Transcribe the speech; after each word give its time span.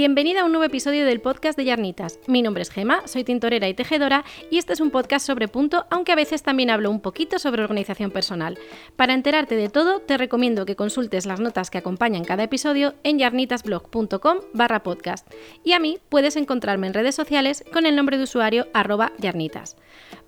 Bienvenida 0.00 0.40
a 0.40 0.44
un 0.46 0.52
nuevo 0.52 0.64
episodio 0.64 1.04
del 1.04 1.20
podcast 1.20 1.58
de 1.58 1.66
Yarnitas. 1.66 2.20
Mi 2.26 2.40
nombre 2.40 2.62
es 2.62 2.70
Gema, 2.70 3.06
soy 3.06 3.22
tintorera 3.22 3.68
y 3.68 3.74
tejedora 3.74 4.24
y 4.50 4.56
este 4.56 4.72
es 4.72 4.80
un 4.80 4.90
podcast 4.90 5.26
sobre 5.26 5.46
punto, 5.46 5.84
aunque 5.90 6.12
a 6.12 6.14
veces 6.14 6.42
también 6.42 6.70
hablo 6.70 6.90
un 6.90 7.02
poquito 7.02 7.38
sobre 7.38 7.62
organización 7.62 8.10
personal. 8.10 8.56
Para 8.96 9.12
enterarte 9.12 9.56
de 9.56 9.68
todo, 9.68 10.00
te 10.00 10.16
recomiendo 10.16 10.64
que 10.64 10.74
consultes 10.74 11.26
las 11.26 11.38
notas 11.38 11.68
que 11.68 11.76
acompañan 11.76 12.24
cada 12.24 12.44
episodio 12.44 12.94
en 13.02 13.18
yarnitasblog.com 13.18 14.38
barra 14.54 14.82
podcast. 14.82 15.30
Y 15.64 15.74
a 15.74 15.78
mí 15.78 15.98
puedes 16.08 16.36
encontrarme 16.36 16.86
en 16.86 16.94
redes 16.94 17.14
sociales 17.14 17.62
con 17.70 17.84
el 17.84 17.94
nombre 17.94 18.16
de 18.16 18.24
usuario 18.24 18.68
arroba 18.72 19.12
yarnitas. 19.18 19.76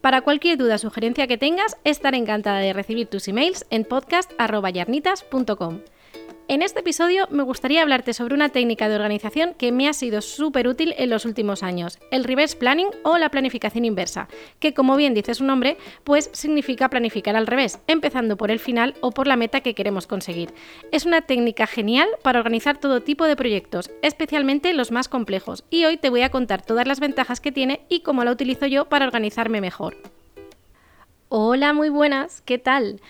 Para 0.02 0.20
cualquier 0.20 0.58
duda 0.58 0.74
o 0.74 0.78
sugerencia 0.78 1.27
que 1.27 1.38
tengas, 1.38 1.78
estaré 1.84 2.18
encantada 2.18 2.58
de 2.58 2.74
recibir 2.74 3.06
tus 3.06 3.27
emails 3.27 3.64
en 3.70 3.86
podcast.yarnitas.com. 3.86 5.80
En 6.48 6.60
este 6.60 6.80
episodio 6.80 7.28
me 7.30 7.45
gustaría 7.45 7.82
hablarte 7.82 8.12
sobre 8.12 8.34
una 8.34 8.48
técnica 8.48 8.88
de 8.88 8.96
organización 8.96 9.55
que 9.55 9.70
me 9.70 9.88
ha 9.88 9.92
sido 9.92 10.20
súper 10.20 10.66
útil 10.66 10.92
en 10.98 11.09
los 11.09 11.24
últimos 11.24 11.62
años, 11.62 11.98
el 12.10 12.24
reverse 12.24 12.56
planning 12.56 12.88
o 13.05 13.16
la 13.16 13.30
planificación 13.30 13.84
inversa, 13.84 14.28
que 14.59 14.74
como 14.74 14.97
bien 14.97 15.14
dice 15.14 15.34
su 15.34 15.45
nombre, 15.45 15.78
pues 16.05 16.30
significa 16.33 16.91
planificar 16.91 17.36
al 17.36 17.47
revés, 17.47 17.78
empezando 17.86 18.36
por 18.36 18.50
el 18.50 18.58
final 18.58 18.94
o 19.00 19.12
por 19.12 19.28
la 19.28 19.36
meta 19.36 19.61
que 19.61 19.75
queremos 19.75 20.08
conseguir. 20.08 20.53
Es 20.91 21.06
una 21.06 21.22
técnica 21.22 21.66
genial 21.66 22.08
para 22.22 22.41
organizar 22.41 22.77
todo 22.77 23.03
tipo 23.03 23.25
de 23.25 23.36
proyectos, 23.36 23.91
especialmente 24.03 24.75
los 24.75 24.91
más 24.91 25.09
complejos, 25.09 25.64
y 25.70 25.84
hoy 25.84 25.97
te 25.97 26.11
voy 26.11 26.22
a 26.22 26.31
contar 26.31 26.61
todas 26.61 26.88
las 26.88 27.00
ventajas 27.00 27.41
que 27.41 27.53
tiene 27.53 27.86
y 27.88 28.00
cómo 28.00 28.25
la 28.25 28.33
utilizo 28.33 28.66
yo 28.66 28.86
para 28.88 29.06
organizarme 29.06 29.61
mejor. 29.61 29.97
Hola, 31.28 31.72
muy 31.72 31.88
buenas, 31.88 32.42
¿qué 32.42 32.59
tal? 32.59 33.00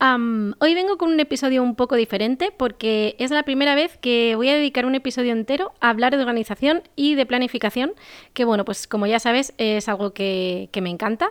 Hoy 0.00 0.74
vengo 0.74 0.98
con 0.98 1.10
un 1.10 1.20
episodio 1.20 1.62
un 1.62 1.74
poco 1.74 1.96
diferente 1.96 2.52
porque 2.56 3.16
es 3.18 3.30
la 3.30 3.42
primera 3.42 3.74
vez 3.74 3.96
que 3.98 4.34
voy 4.36 4.48
a 4.48 4.54
dedicar 4.54 4.86
un 4.86 4.94
episodio 4.94 5.32
entero 5.32 5.72
a 5.80 5.90
hablar 5.90 6.16
de 6.16 6.22
organización 6.22 6.82
y 6.96 7.14
de 7.14 7.26
planificación, 7.26 7.92
que 8.34 8.44
bueno, 8.44 8.64
pues 8.64 8.86
como 8.86 9.06
ya 9.06 9.18
sabes 9.18 9.54
es 9.58 9.88
algo 9.88 10.12
que, 10.12 10.68
me 10.80 10.90
encanta. 10.90 11.30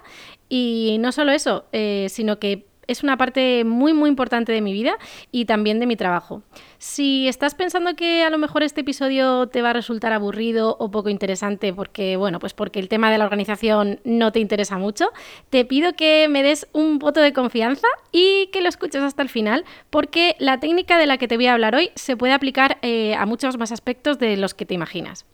Y 0.49 0.97
no 0.99 1.11
solo 1.11 1.31
eso, 1.31 1.66
eh, 1.72 2.07
sino 2.09 2.39
que 2.39 2.66
es 2.88 3.03
una 3.03 3.17
parte 3.17 3.64
muy 3.64 3.94
muy 3.94 4.09
importante 4.09 4.52
de 4.52 4.61
mi 4.61 4.73
vida 4.73 4.97
y 5.31 5.45
también 5.45 5.80
de 5.80 5.86
mi 5.86 5.95
trabajo. 5.95 6.41
Si 6.78 7.28
estás 7.28 7.55
pensando 7.55 7.95
que 7.95 8.23
a 8.23 8.30
lo 8.30 8.38
mejor 8.38 8.64
este 8.64 8.81
episodio 8.81 9.47
te 9.47 9.61
va 9.61 9.72
a 9.72 9.73
resultar 9.73 10.14
aburrido 10.14 10.75
o 10.80 10.91
poco 10.91 11.09
interesante 11.09 11.73
porque, 11.73 12.17
bueno, 12.17 12.39
pues 12.39 12.53
porque 12.53 12.80
el 12.80 12.89
tema 12.89 13.11
de 13.11 13.17
la 13.17 13.25
organización 13.25 14.00
no 14.03 14.31
te 14.31 14.39
interesa 14.39 14.78
mucho, 14.78 15.11
te 15.50 15.66
pido 15.66 15.94
que 15.94 16.28
me 16.30 16.44
des 16.44 16.67
un 16.73 17.00
voto 17.00 17.22
de 17.22 17.33
confianza 17.33 17.88
y 18.11 18.47
que 18.47 18.61
lo 18.61 18.69
escuches 18.69 19.02
hasta 19.02 19.22
el 19.22 19.30
final 19.30 19.66
porque 19.89 20.36
la 20.39 20.59
técnica 20.59 20.97
de 20.97 21.08
la 21.08 21.17
que 21.17 21.28
te 21.28 21.38
voy 21.38 21.47
a 21.47 21.53
hablar 21.53 21.75
hoy 21.75 21.91
se 21.95 22.17
puede 22.17 22.33
aplicar 22.33 22.78
eh, 22.81 23.16
a 23.16 23.25
muchos 23.25 23.58
más 23.58 23.72
aspectos 23.72 24.19
de 24.19 24.38
los 24.38 24.53
que 24.53 24.66
te 24.66 24.73
imaginas. 24.73 25.25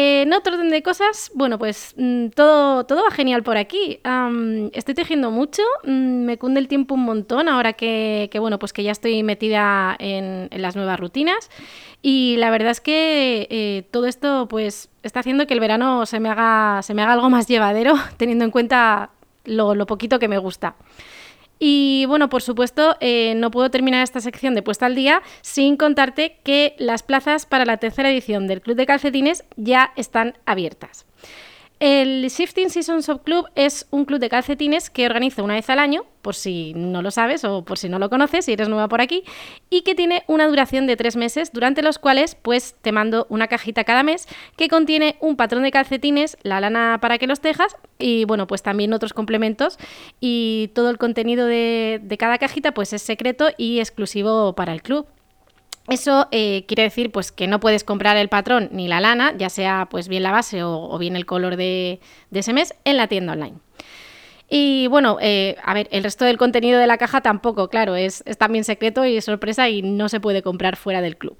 En 0.00 0.32
otro 0.32 0.54
orden 0.54 0.70
de 0.70 0.80
cosas, 0.80 1.32
bueno, 1.34 1.58
pues 1.58 1.92
mm, 1.96 2.28
todo, 2.28 2.84
todo 2.84 3.02
va 3.02 3.10
genial 3.10 3.42
por 3.42 3.56
aquí. 3.56 3.98
estoy 4.72 4.94
tejiendo 4.94 5.32
mucho, 5.32 5.62
mm, 5.82 6.24
me 6.24 6.38
cunde 6.38 6.60
el 6.60 6.68
tiempo 6.68 6.94
un 6.94 7.02
montón 7.04 7.48
ahora 7.48 7.72
que, 7.72 8.30
bueno, 8.38 8.60
pues 8.60 8.72
que 8.72 8.84
ya 8.84 8.92
estoy 8.92 9.24
metida 9.24 9.96
en, 9.98 10.50
las 10.52 10.76
nuevas 10.76 11.00
rutinas. 11.00 11.50
Y 12.00 12.36
la 12.36 12.50
verdad 12.50 12.70
es 12.70 12.80
que 12.80 13.48
eh, 13.50 13.88
todo 13.90 14.06
esto 14.06 14.46
pues 14.48 14.88
está 15.02 15.18
haciendo 15.18 15.48
que 15.48 15.54
el 15.54 15.60
verano 15.60 16.06
se 16.06 16.20
me 16.20 16.28
haga, 16.28 16.80
se 16.84 16.94
me 16.94 17.02
haga 17.02 17.14
algo 17.14 17.28
más 17.28 17.48
llevadero, 17.48 17.94
teniendo 18.18 18.44
en 18.44 18.52
cuenta 18.52 19.10
lo, 19.46 19.74
lo 19.74 19.86
poquito 19.86 20.20
que 20.20 20.28
me 20.28 20.38
gusta. 20.38 20.76
Y 21.58 22.06
bueno, 22.06 22.28
por 22.28 22.42
supuesto, 22.42 22.96
eh, 23.00 23.34
no 23.36 23.50
puedo 23.50 23.70
terminar 23.70 24.02
esta 24.02 24.20
sección 24.20 24.54
de 24.54 24.62
puesta 24.62 24.86
al 24.86 24.94
día 24.94 25.22
sin 25.42 25.76
contarte 25.76 26.38
que 26.44 26.74
las 26.78 27.02
plazas 27.02 27.46
para 27.46 27.64
la 27.64 27.78
tercera 27.78 28.10
edición 28.10 28.46
del 28.46 28.60
Club 28.60 28.76
de 28.76 28.86
Calcetines 28.86 29.44
ya 29.56 29.92
están 29.96 30.38
abiertas. 30.46 31.07
El 31.80 32.28
Shifting 32.28 32.70
Seasons 32.70 33.08
of 33.08 33.22
Club 33.22 33.46
es 33.54 33.86
un 33.92 34.04
club 34.04 34.18
de 34.18 34.28
calcetines 34.28 34.90
que 34.90 35.06
organiza 35.06 35.44
una 35.44 35.54
vez 35.54 35.70
al 35.70 35.78
año, 35.78 36.06
por 36.22 36.34
si 36.34 36.72
no 36.74 37.02
lo 37.02 37.12
sabes 37.12 37.44
o 37.44 37.64
por 37.64 37.78
si 37.78 37.88
no 37.88 38.00
lo 38.00 38.10
conoces, 38.10 38.46
si 38.46 38.52
eres 38.52 38.68
nueva 38.68 38.88
por 38.88 39.00
aquí, 39.00 39.22
y 39.70 39.82
que 39.82 39.94
tiene 39.94 40.24
una 40.26 40.48
duración 40.48 40.88
de 40.88 40.96
tres 40.96 41.14
meses, 41.14 41.52
durante 41.52 41.82
los 41.82 42.00
cuales 42.00 42.34
pues 42.34 42.74
te 42.82 42.90
mando 42.90 43.28
una 43.30 43.46
cajita 43.46 43.84
cada 43.84 44.02
mes 44.02 44.26
que 44.56 44.68
contiene 44.68 45.18
un 45.20 45.36
patrón 45.36 45.62
de 45.62 45.70
calcetines, 45.70 46.36
la 46.42 46.60
lana 46.60 46.98
para 47.00 47.16
que 47.16 47.28
los 47.28 47.40
tejas 47.40 47.76
y 48.00 48.24
bueno, 48.24 48.48
pues 48.48 48.62
también 48.62 48.92
otros 48.92 49.12
complementos 49.12 49.78
y 50.18 50.72
todo 50.74 50.90
el 50.90 50.98
contenido 50.98 51.46
de, 51.46 52.00
de 52.02 52.18
cada 52.18 52.38
cajita 52.38 52.74
pues 52.74 52.92
es 52.92 53.02
secreto 53.02 53.50
y 53.56 53.78
exclusivo 53.78 54.52
para 54.56 54.72
el 54.72 54.82
club. 54.82 55.06
Eso 55.88 56.28
eh, 56.32 56.64
quiere 56.66 56.82
decir 56.82 57.10
pues, 57.10 57.32
que 57.32 57.46
no 57.46 57.60
puedes 57.60 57.82
comprar 57.82 58.16
el 58.18 58.28
patrón 58.28 58.68
ni 58.72 58.88
la 58.88 59.00
lana, 59.00 59.34
ya 59.36 59.48
sea 59.48 59.88
pues, 59.90 60.08
bien 60.08 60.22
la 60.22 60.32
base 60.32 60.62
o, 60.62 60.96
bien 60.98 61.16
el 61.16 61.24
color 61.24 61.56
de, 61.56 62.00
ese 62.30 62.52
mes, 62.52 62.74
en 62.84 62.98
la 62.98 63.08
tienda 63.08 63.32
online. 63.32 63.56
Y 64.50 64.86
bueno, 64.88 65.18
eh, 65.20 65.56
a 65.62 65.74
ver, 65.74 65.88
el 65.90 66.04
resto 66.04 66.24
del 66.24 66.38
contenido 66.38 66.78
de 66.78 66.86
la 66.86 66.98
caja 66.98 67.20
tampoco, 67.20 67.68
claro, 67.68 67.96
es, 67.96 68.22
también 68.38 68.64
secreto 68.64 69.04
y 69.04 69.20
sorpresa 69.20 69.68
y 69.68 69.82
no 69.82 70.08
se 70.08 70.20
puede 70.20 70.42
comprar 70.42 70.76
fuera 70.76 71.00
del 71.00 71.16
club. 71.16 71.36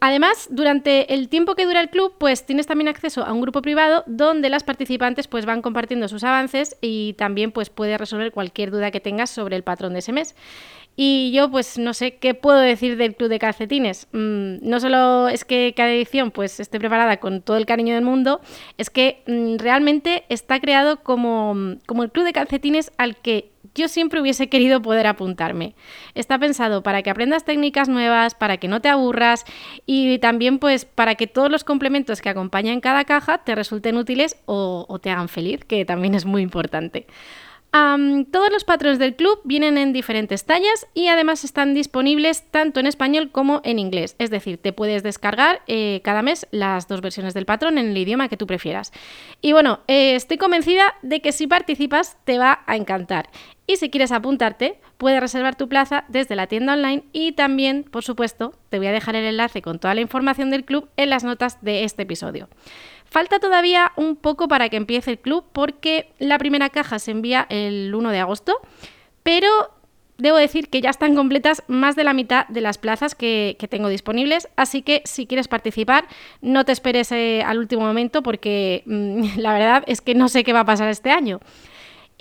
además, 0.00 0.48
durante 0.50 1.12
el 1.12 1.28
tiempo 1.28 1.54
que 1.54 1.66
dura 1.66 1.80
el 1.80 1.90
club, 1.90 2.14
pues 2.18 2.46
tienes 2.46 2.66
también 2.66 2.88
acceso 2.88 3.24
a 3.24 3.32
un 3.32 3.42
grupo 3.42 3.60
privado 3.60 4.04
donde 4.06 4.48
las 4.48 4.64
participantes 4.64 5.28
pues, 5.28 5.44
van 5.44 5.60
compartiendo 5.60 6.08
sus 6.08 6.24
avances 6.24 6.76
y 6.80 7.12
también 7.14 7.52
pues, 7.52 7.68
puedes 7.68 7.98
resolver 7.98 8.32
cualquier 8.32 8.70
duda 8.70 8.90
que 8.90 9.00
tengas 9.00 9.28
sobre 9.28 9.56
el 9.56 9.62
patrón 9.62 9.92
de 9.92 9.98
ese 9.98 10.12
mes. 10.12 10.34
Y 10.94 11.32
yo, 11.32 11.50
pues 11.50 11.78
no 11.78 11.94
sé 11.94 12.16
qué 12.16 12.34
puedo 12.34 12.58
decir 12.58 12.98
del 12.98 13.16
Club 13.16 13.30
de 13.30 13.38
Calcetines. 13.38 14.08
Mm, 14.12 14.56
no 14.60 14.78
solo 14.78 15.28
es 15.28 15.44
que 15.44 15.72
cada 15.74 15.90
edición 15.90 16.30
pues 16.30 16.60
esté 16.60 16.78
preparada 16.78 17.16
con 17.16 17.40
todo 17.40 17.56
el 17.56 17.64
cariño 17.64 17.94
del 17.94 18.04
mundo, 18.04 18.40
es 18.76 18.90
que 18.90 19.22
mm, 19.26 19.56
realmente 19.56 20.24
está 20.28 20.60
creado 20.60 21.02
como, 21.02 21.76
como 21.86 22.02
el 22.02 22.10
Club 22.10 22.26
de 22.26 22.34
Calcetines 22.34 22.92
al 22.98 23.16
que 23.16 23.50
yo 23.74 23.88
siempre 23.88 24.20
hubiese 24.20 24.50
querido 24.50 24.82
poder 24.82 25.06
apuntarme. 25.06 25.74
Está 26.14 26.38
pensado 26.38 26.82
para 26.82 27.02
que 27.02 27.08
aprendas 27.08 27.46
técnicas 27.46 27.88
nuevas, 27.88 28.34
para 28.34 28.58
que 28.58 28.68
no 28.68 28.82
te 28.82 28.90
aburras 28.90 29.46
y 29.86 30.18
también 30.18 30.58
pues 30.58 30.84
para 30.84 31.14
que 31.14 31.26
todos 31.26 31.50
los 31.50 31.64
complementos 31.64 32.20
que 32.20 32.28
acompañan 32.28 32.82
cada 32.82 33.04
caja 33.04 33.38
te 33.38 33.54
resulten 33.54 33.96
útiles 33.96 34.36
o 34.44 34.98
te 35.02 35.08
hagan 35.08 35.30
feliz, 35.30 35.64
que 35.64 35.86
también 35.86 36.14
es 36.14 36.26
muy 36.26 36.42
importante 36.42 37.06
todos 37.72 38.52
los 38.52 38.64
patrones 38.64 38.98
del 38.98 39.16
club 39.16 39.40
vienen 39.44 39.78
en 39.78 39.94
diferentes 39.94 40.44
tallas 40.44 40.86
y 40.92 41.08
además 41.08 41.42
están 41.42 41.72
disponibles 41.72 42.42
tanto 42.50 42.80
en 42.80 42.86
español 42.86 43.30
como 43.30 43.62
en 43.64 43.78
inglés. 43.78 44.14
Es 44.18 44.30
decir, 44.30 44.58
te 44.58 44.74
puedes 44.74 45.02
descargar 45.02 45.62
eh, 45.66 46.02
cada 46.04 46.20
mes 46.20 46.46
las 46.50 46.86
dos 46.86 47.00
versiones 47.00 47.32
del 47.32 47.46
patrón 47.46 47.78
en 47.78 47.88
el 47.88 47.96
idioma 47.96 48.28
que 48.28 48.36
tú 48.36 48.46
prefieras. 48.46 48.92
Y 49.40 49.52
bueno, 49.52 49.80
eh, 49.88 50.14
estoy 50.14 50.36
convencida 50.36 50.94
de 51.00 51.20
que 51.22 51.32
si 51.32 51.46
participas 51.46 52.18
te 52.24 52.38
va 52.38 52.62
a 52.66 52.76
encantar. 52.76 53.30
Y 53.66 53.76
si 53.76 53.90
quieres 53.90 54.12
apuntarte, 54.12 54.80
puedes 54.98 55.20
reservar 55.20 55.54
tu 55.54 55.68
plaza 55.68 56.04
desde 56.08 56.36
la 56.36 56.48
tienda 56.48 56.74
online 56.74 57.04
y 57.12 57.32
también, 57.32 57.84
por 57.84 58.02
supuesto, 58.02 58.54
te 58.68 58.78
voy 58.78 58.88
a 58.88 58.92
dejar 58.92 59.14
el 59.14 59.24
enlace 59.24 59.62
con 59.62 59.78
toda 59.78 59.94
la 59.94 60.00
información 60.00 60.50
del 60.50 60.64
club 60.64 60.88
en 60.96 61.10
las 61.10 61.22
notas 61.22 61.62
de 61.62 61.84
este 61.84 62.02
episodio. 62.02 62.48
Falta 63.04 63.38
todavía 63.38 63.92
un 63.96 64.16
poco 64.16 64.48
para 64.48 64.68
que 64.68 64.76
empiece 64.76 65.12
el 65.12 65.18
club 65.18 65.44
porque 65.52 66.12
la 66.18 66.38
primera 66.38 66.70
caja 66.70 66.98
se 66.98 67.12
envía 67.12 67.46
el 67.50 67.94
1 67.94 68.10
de 68.10 68.18
agosto, 68.18 68.56
pero 69.22 69.48
debo 70.18 70.36
decir 70.36 70.68
que 70.68 70.80
ya 70.80 70.90
están 70.90 71.14
completas 71.14 71.62
más 71.68 71.96
de 71.96 72.04
la 72.04 72.14
mitad 72.14 72.46
de 72.48 72.60
las 72.60 72.78
plazas 72.78 73.14
que, 73.14 73.56
tengo 73.70 73.88
disponibles, 73.88 74.48
así 74.56 74.82
que 74.82 75.02
si 75.04 75.26
quieres 75.26 75.48
participar, 75.48 76.06
no 76.40 76.64
te 76.64 76.72
esperes 76.72 77.12
eh, 77.12 77.42
al 77.44 77.58
último 77.58 77.82
momento 77.82 78.22
porque 78.22 78.82
mm, 78.86 79.36
la 79.38 79.52
verdad 79.52 79.84
es 79.86 80.00
que 80.00 80.14
no 80.14 80.28
sé 80.28 80.44
qué 80.44 80.52
va 80.52 80.60
a 80.60 80.64
pasar 80.64 80.88
este 80.88 81.10
año. 81.10 81.40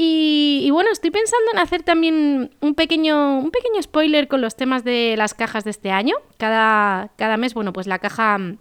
Y, 0.03 0.71
bueno, 0.71 0.89
estoy 0.91 1.11
pensando 1.11 1.51
en 1.53 1.59
hacer 1.59 1.83
también 1.83 2.49
un 2.59 2.73
pequeño, 2.73 3.37
un 3.37 3.51
pequeño 3.51 3.79
spoiler 3.83 4.27
con 4.27 4.41
los 4.41 4.55
temas 4.55 4.83
de 4.83 5.13
las 5.15 5.35
cajas 5.35 5.63
de 5.63 5.69
este 5.69 5.91
año. 5.91 6.15
Cada, 6.37 7.11
cada 7.17 7.37
mes, 7.37 7.53
bueno, 7.53 7.71
pues 7.71 7.85
la 7.85 7.99
caja 7.99 8.39
mm, 8.39 8.57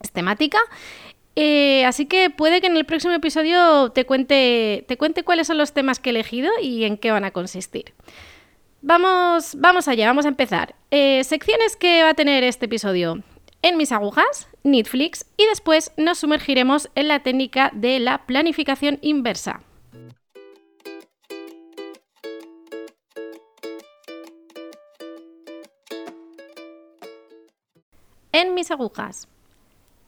es 0.00 0.10
temática 0.10 0.58
eh, 1.36 1.84
así 1.86 2.06
que 2.06 2.28
puede 2.30 2.60
que 2.60 2.66
en 2.66 2.76
el 2.76 2.84
próximo 2.84 3.14
episodio 3.14 3.90
te 3.90 4.04
cuente, 4.04 4.84
te 4.86 4.98
cuente 4.98 5.22
cuáles 5.22 5.46
son 5.46 5.56
los 5.56 5.72
temas 5.72 5.98
que 5.98 6.10
he 6.10 6.12
elegido 6.12 6.50
y 6.60 6.84
en 6.84 6.98
qué 6.98 7.10
van 7.12 7.24
a 7.24 7.30
consistir. 7.30 7.94
Vamos, 8.82 9.54
vamos 9.58 9.86
allá, 9.88 10.06
vamos 10.08 10.26
a 10.26 10.28
empezar. 10.28 10.74
Eh, 10.90 11.22
secciones 11.24 11.76
que 11.76 12.02
va 12.02 12.10
a 12.10 12.14
tener 12.14 12.42
este 12.42 12.66
episodio. 12.66 13.22
En 13.62 13.76
mis 13.76 13.92
agujas, 13.92 14.48
Netflix, 14.64 15.26
y 15.36 15.46
después 15.46 15.92
nos 15.96 16.18
sumergiremos 16.18 16.90
en 16.96 17.06
la 17.06 17.22
técnica 17.22 17.70
de 17.72 18.00
la 18.00 18.26
planificación 18.26 18.98
inversa. 19.00 19.62
En 28.32 28.54
mis 28.54 28.70
agujas. 28.70 29.28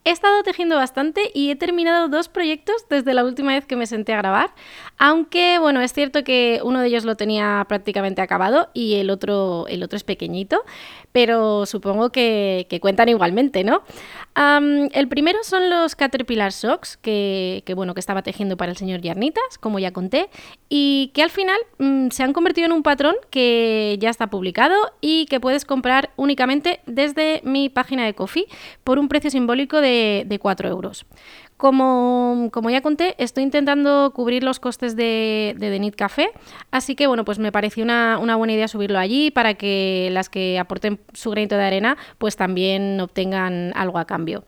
He 0.07 0.11
estado 0.11 0.43
tejiendo 0.43 0.77
bastante 0.77 1.31
y 1.35 1.51
he 1.51 1.57
terminado 1.57 2.09
dos 2.09 2.29
proyectos 2.29 2.87
desde 2.89 3.15
la 3.15 3.25
última 3.25 3.53
vez 3.53 3.67
que 3.67 3.77
me 3.77 3.87
senté 3.87 4.13
a 4.15 4.19
grabar, 4.19 4.55
aunque 4.99 5.59
bueno, 5.59 5.81
es 5.81 5.93
cierto 5.93 6.25
que 6.25 6.61
uno 6.63 6.81
de 6.81 6.89
ellos 6.89 7.05
lo 7.05 7.17
tenía 7.17 7.65
prácticamente 7.69 8.23
acabado 8.23 8.69
y 8.75 8.95
el 8.95 9.11
otro, 9.11 9.67
el 9.69 9.83
otro 9.83 9.97
es 9.97 10.05
pequeñito, 10.05 10.63
pero 11.13 11.67
supongo 11.67 12.11
que, 12.11 12.67
cuentan 12.81 13.09
igualmente, 13.09 13.65
¿no? 13.65 13.83
el 14.37 15.09
primero 15.09 15.39
son 15.45 15.71
los 15.71 15.95
Caterpillar 15.95 16.53
Socks, 16.53 16.97
que, 16.97 17.63
bueno, 17.77 17.95
que 17.95 18.01
estaba 18.01 18.23
tejiendo 18.23 18.57
para 18.57 18.73
el 18.73 18.77
señor 18.77 19.01
Yarnitas, 19.01 19.59
como 19.61 19.79
ya 19.79 19.93
conté, 19.93 20.29
y 20.69 21.13
que 21.15 21.23
al 21.23 21.31
final 21.31 21.57
mm, 21.79 22.09
se 22.11 22.25
han 22.25 22.33
convertido 22.33 22.67
en 22.67 22.73
un 22.73 22.83
patrón 22.83 23.15
que 23.31 23.97
ya 24.01 24.11
está 24.11 24.27
publicado 24.27 24.75
y 25.01 25.27
que 25.27 25.39
puedes 25.39 25.65
comprar 25.65 26.11
únicamente 26.17 26.81
desde 26.87 27.41
mi 27.45 27.69
página 27.69 28.05
de 28.05 28.15
Coffee 28.15 28.47
por 28.83 28.99
un 28.99 29.09
precio 29.09 29.31
simbólico 29.31 29.81
de 29.81 29.95
de, 30.25 30.39
4 30.39 30.69
euros. 30.69 31.07
Como, 31.57 32.51
ya 32.69 32.81
conté, 32.81 33.15
estoy 33.19 33.45
intentando 33.45 34.13
cubrir 34.15 34.43
los 34.43 34.59
costes 34.59 34.97
de, 34.97 35.55
de 35.57 35.71
The 35.71 35.93
Café, 35.93 36.31
así 36.73 36.97
que 36.97 37.07
bueno, 37.07 37.25
pues 37.25 37.39
me 37.39 37.53
pareció 37.53 37.85
una, 37.85 38.19
buena 38.37 38.53
idea 38.53 38.67
subirlo 38.67 38.99
allí 38.99 39.31
para 39.31 39.55
que 39.55 40.09
las 40.11 40.29
que 40.29 40.59
aporten 40.59 40.99
su 41.13 41.31
granito 41.31 41.57
de 41.57 41.65
arena 41.65 41.97
pues 42.19 42.37
también 42.37 43.01
obtengan 43.01 43.73
algo 43.77 43.99
a 43.99 44.05
cambio. 44.05 44.45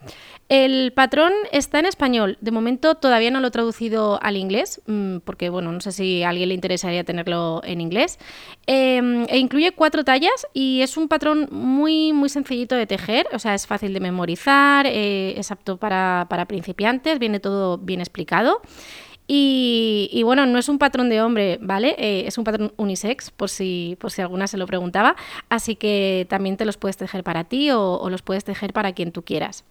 El 0.49 0.93
patrón 0.93 1.33
está 1.51 1.81
en 1.81 1.87
español, 1.87 2.39
de 2.41 2.53
momento 2.53 2.95
todavía 2.95 3.33
no 3.33 3.41
lo 3.41 3.49
he 3.49 3.51
traducido 3.51 4.23
al 4.23 4.37
inglés, 4.37 4.81
mm, 4.87 5.19
porque 5.25 5.49
bueno, 5.49 5.73
no 5.73 5.81
sé 5.81 5.91
si 5.91 6.23
a 6.23 6.29
alguien 6.29 6.51
le 6.51 6.55
interesaría 6.55 7.03
tenerlo 7.03 7.63
en 7.65 7.81
inglés, 7.81 8.19
em, 8.69 9.27
e 9.29 9.39
incluye 9.39 9.73
cuatro 9.73 10.05
tallas 10.05 10.47
y 10.55 10.83
es 10.83 10.97
un 10.97 11.09
patrón 11.09 11.49
muy, 11.51 12.13
muy 12.13 12.29
sencillito 12.29 12.77
de 12.77 12.87
tejer, 12.87 13.27
o 13.33 13.41
sea, 13.41 13.55
es 13.55 13.67
fácil 13.67 13.93
de 13.93 13.99
memorizar, 13.99 14.87
eh, 14.87 15.35
es 15.37 15.51
apto 15.51 15.79
para, 15.79 16.27
para 16.31 16.45
principiantes, 16.45 16.96
viene 17.19 17.41
todo 17.41 17.79
bien 17.79 18.01
explicado. 18.01 18.61
Y, 19.29 20.23
bueno, 20.23 20.47
no 20.47 20.59
es 20.59 20.69
un 20.69 20.79
patrón 20.79 21.09
de 21.09 21.21
hombre, 21.21 21.59
¿vale? 21.61 21.97
Eh, 21.99 22.25
es 22.27 22.39
un 22.39 22.45
patrón 22.45 22.73
unisex, 22.77 23.33
por 23.33 23.49
si, 23.49 23.97
por 24.01 24.13
si 24.13 24.23
alguna 24.23 24.47
se 24.47 24.57
lo 24.57 24.67
preguntaba. 24.67 25.17
Así 25.49 25.75
que 25.75 26.27
también 26.31 26.57
te 26.57 26.65
los 26.65 26.77
puedes 26.77 26.97
tejer 26.97 27.25
para 27.25 27.45
ti 27.45 27.71
o, 27.73 28.09
los 28.09 28.23
puedes 28.23 28.45
tejer 28.45 28.73
para 28.73 28.93
quien 28.93 29.11
tú 29.11 29.23
quieras. 29.23 29.65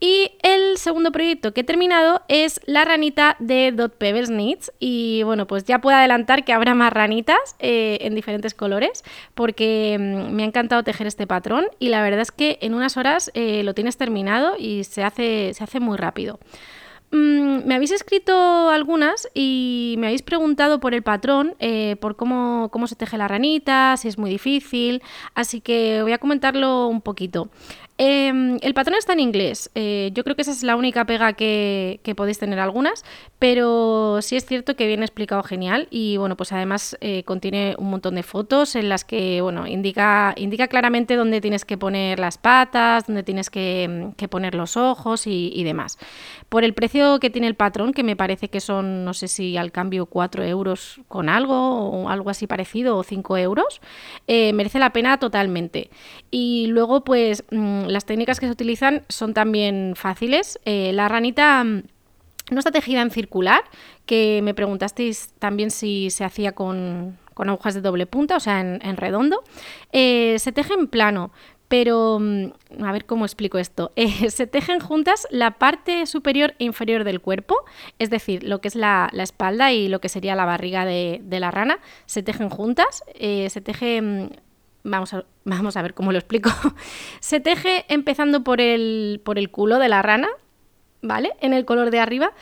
Y 0.00 0.30
el 0.42 0.78
segundo 0.78 1.10
proyecto 1.10 1.52
que 1.52 1.62
he 1.62 1.64
terminado 1.64 2.22
es 2.28 2.60
la 2.66 2.84
ranita 2.84 3.34
de 3.40 3.72
Dot 3.72 3.96
Pebbles 3.96 4.28
Knits. 4.28 4.72
Y 4.78 5.24
bueno, 5.24 5.46
pues 5.48 5.64
ya 5.64 5.80
puedo 5.80 5.96
adelantar 5.96 6.44
que 6.44 6.52
habrá 6.52 6.74
más 6.74 6.92
ranitas 6.92 7.56
eh, 7.58 7.98
en 8.02 8.14
diferentes 8.14 8.54
colores, 8.54 9.02
porque 9.34 9.96
mm, 9.98 10.32
me 10.32 10.44
ha 10.44 10.46
encantado 10.46 10.84
tejer 10.84 11.08
este 11.08 11.26
patrón. 11.26 11.66
Y 11.80 11.88
la 11.88 12.02
verdad 12.02 12.20
es 12.20 12.30
que 12.30 12.58
en 12.60 12.74
unas 12.74 12.96
horas 12.96 13.32
eh, 13.34 13.62
lo 13.64 13.74
tienes 13.74 13.96
terminado 13.96 14.54
y 14.56 14.84
se 14.84 15.02
hace, 15.02 15.52
se 15.54 15.64
hace 15.64 15.80
muy 15.80 15.96
rápido. 15.96 16.38
Mm, 17.10 17.66
me 17.66 17.74
habéis 17.74 17.90
escrito 17.90 18.68
algunas 18.68 19.28
y 19.32 19.94
me 19.98 20.08
habéis 20.08 20.20
preguntado 20.22 20.78
por 20.78 20.92
el 20.92 21.02
patrón, 21.02 21.54
eh, 21.58 21.96
por 22.00 22.16
cómo, 22.16 22.68
cómo, 22.70 22.86
se 22.86 22.96
teje 22.96 23.16
la 23.16 23.26
ranita, 23.26 23.96
si 23.96 24.08
es 24.08 24.18
muy 24.18 24.30
difícil, 24.30 25.02
así 25.34 25.62
que 25.62 26.02
voy 26.02 26.12
a 26.12 26.18
comentarlo 26.18 26.86
un 26.86 27.00
poquito. 27.00 27.48
Em, 28.00 28.58
el 28.62 28.74
patrón 28.74 28.96
está 28.96 29.12
en 29.12 29.18
inglés. 29.18 29.70
Eh, 29.74 30.10
yo 30.14 30.22
creo 30.22 30.36
que 30.36 30.42
esa 30.42 30.52
es 30.52 30.62
la 30.62 30.76
única 30.76 31.04
pega 31.04 31.32
que, 31.32 32.00
podéis 32.16 32.38
tener 32.38 32.60
algunas, 32.60 33.04
pero 33.40 34.22
sí 34.22 34.36
es 34.36 34.46
cierto 34.46 34.76
que 34.76 34.86
viene 34.86 35.04
explicado 35.04 35.42
genial 35.42 35.88
y 35.90 36.16
bueno, 36.16 36.36
pues 36.36 36.52
además 36.52 36.96
eh, 37.00 37.24
contiene 37.24 37.74
un 37.76 37.90
montón 37.90 38.14
de 38.14 38.22
fotos 38.22 38.76
en 38.76 38.88
las 38.88 39.04
que 39.04 39.40
bueno, 39.40 39.66
indica, 39.66 40.32
indica 40.36 40.68
claramente 40.68 41.16
dónde 41.16 41.40
tienes 41.40 41.64
que 41.64 41.76
poner 41.76 42.20
las 42.20 42.38
patas, 42.38 43.06
dónde 43.06 43.24
tienes 43.24 43.50
que, 43.50 44.12
poner 44.30 44.54
los 44.54 44.76
ojos 44.76 45.26
y, 45.26 45.64
demás. 45.64 45.98
Por 46.48 46.64
el 46.64 46.72
precio 46.72 47.20
que 47.20 47.28
tiene 47.28 47.46
el 47.46 47.54
patrón, 47.54 47.92
que 47.92 48.02
me 48.02 48.16
parece 48.16 48.48
que 48.48 48.60
son, 48.60 49.04
no 49.04 49.12
sé 49.12 49.28
si 49.28 49.56
al 49.58 49.70
cambio 49.70 50.06
4 50.06 50.44
euros 50.44 51.00
con 51.06 51.28
algo 51.28 51.90
o 51.90 52.08
algo 52.08 52.30
así 52.30 52.46
parecido 52.46 52.96
o 52.96 53.02
5 53.02 53.36
euros, 53.36 53.80
eh, 54.26 54.52
merece 54.54 54.78
la 54.78 54.92
pena 54.92 55.18
totalmente. 55.18 55.90
Y 56.30 56.68
luego 56.68 57.04
pues 57.04 57.44
mm, 57.50 57.84
las 57.86 58.06
técnicas 58.06 58.40
que 58.40 58.46
se 58.46 58.52
utilizan 58.52 59.04
son 59.08 59.34
también 59.34 59.92
fáciles. 59.94 60.58
Eh, 60.64 60.92
la 60.94 61.08
ranita 61.08 61.62
mm, 61.64 61.82
no 62.50 62.58
está 62.58 62.70
tejida 62.70 63.02
en 63.02 63.10
circular, 63.10 63.62
que 64.06 64.40
me 64.42 64.54
preguntasteis 64.54 65.34
también 65.38 65.70
si 65.70 66.10
se 66.10 66.24
hacía 66.24 66.52
con, 66.52 67.18
agujas 67.36 67.74
de 67.74 67.82
doble 67.82 68.06
punta, 68.06 68.36
o 68.36 68.40
sea, 68.40 68.60
en, 68.60 68.96
redondo. 68.96 69.44
Eh, 69.92 70.36
se 70.38 70.52
teje 70.52 70.74
en 70.74 70.88
plano, 70.88 71.30
pero 71.68 72.18
mm, 72.20 72.82
a 72.82 72.92
ver 72.92 73.04
cómo 73.04 73.24
explico 73.24 73.58
esto. 73.58 73.92
Eh, 73.96 74.30
se 74.30 74.46
tejen 74.46 74.80
juntas 74.80 75.26
la 75.30 75.52
parte 75.52 76.06
superior 76.06 76.54
e 76.58 76.64
inferior 76.64 77.04
del 77.04 77.20
cuerpo, 77.20 77.56
es 77.98 78.10
decir, 78.10 78.44
lo 78.44 78.60
que 78.60 78.68
es 78.68 78.74
la, 78.74 79.10
espalda 79.12 79.72
y 79.72 79.88
lo 79.88 80.00
que 80.00 80.08
sería 80.08 80.34
la 80.34 80.44
barriga 80.44 80.84
de, 80.84 81.20
la 81.28 81.50
rana, 81.50 81.78
se 82.06 82.22
tejen 82.22 82.48
juntas, 82.48 83.02
se 83.18 83.60
teje 83.60 84.00
mm, 84.00 84.28
Vamos 84.84 85.12
a, 85.12 85.24
vamos 85.44 85.76
a 85.76 85.82
ver 85.82 85.94
cómo 85.94 86.12
lo 86.12 86.18
explico. 86.18 86.50
Se 87.20 87.40
teje 87.40 87.84
empezando 87.88 88.44
por 88.44 88.60
el, 88.60 89.20
por 89.24 89.38
el 89.38 89.50
culo 89.50 89.78
de 89.78 89.88
la 89.88 90.02
rana, 90.02 90.28
¿vale? 91.02 91.32
En 91.40 91.52
el 91.52 91.64
color 91.64 91.90
de 91.90 92.00
arriba, 92.00 92.32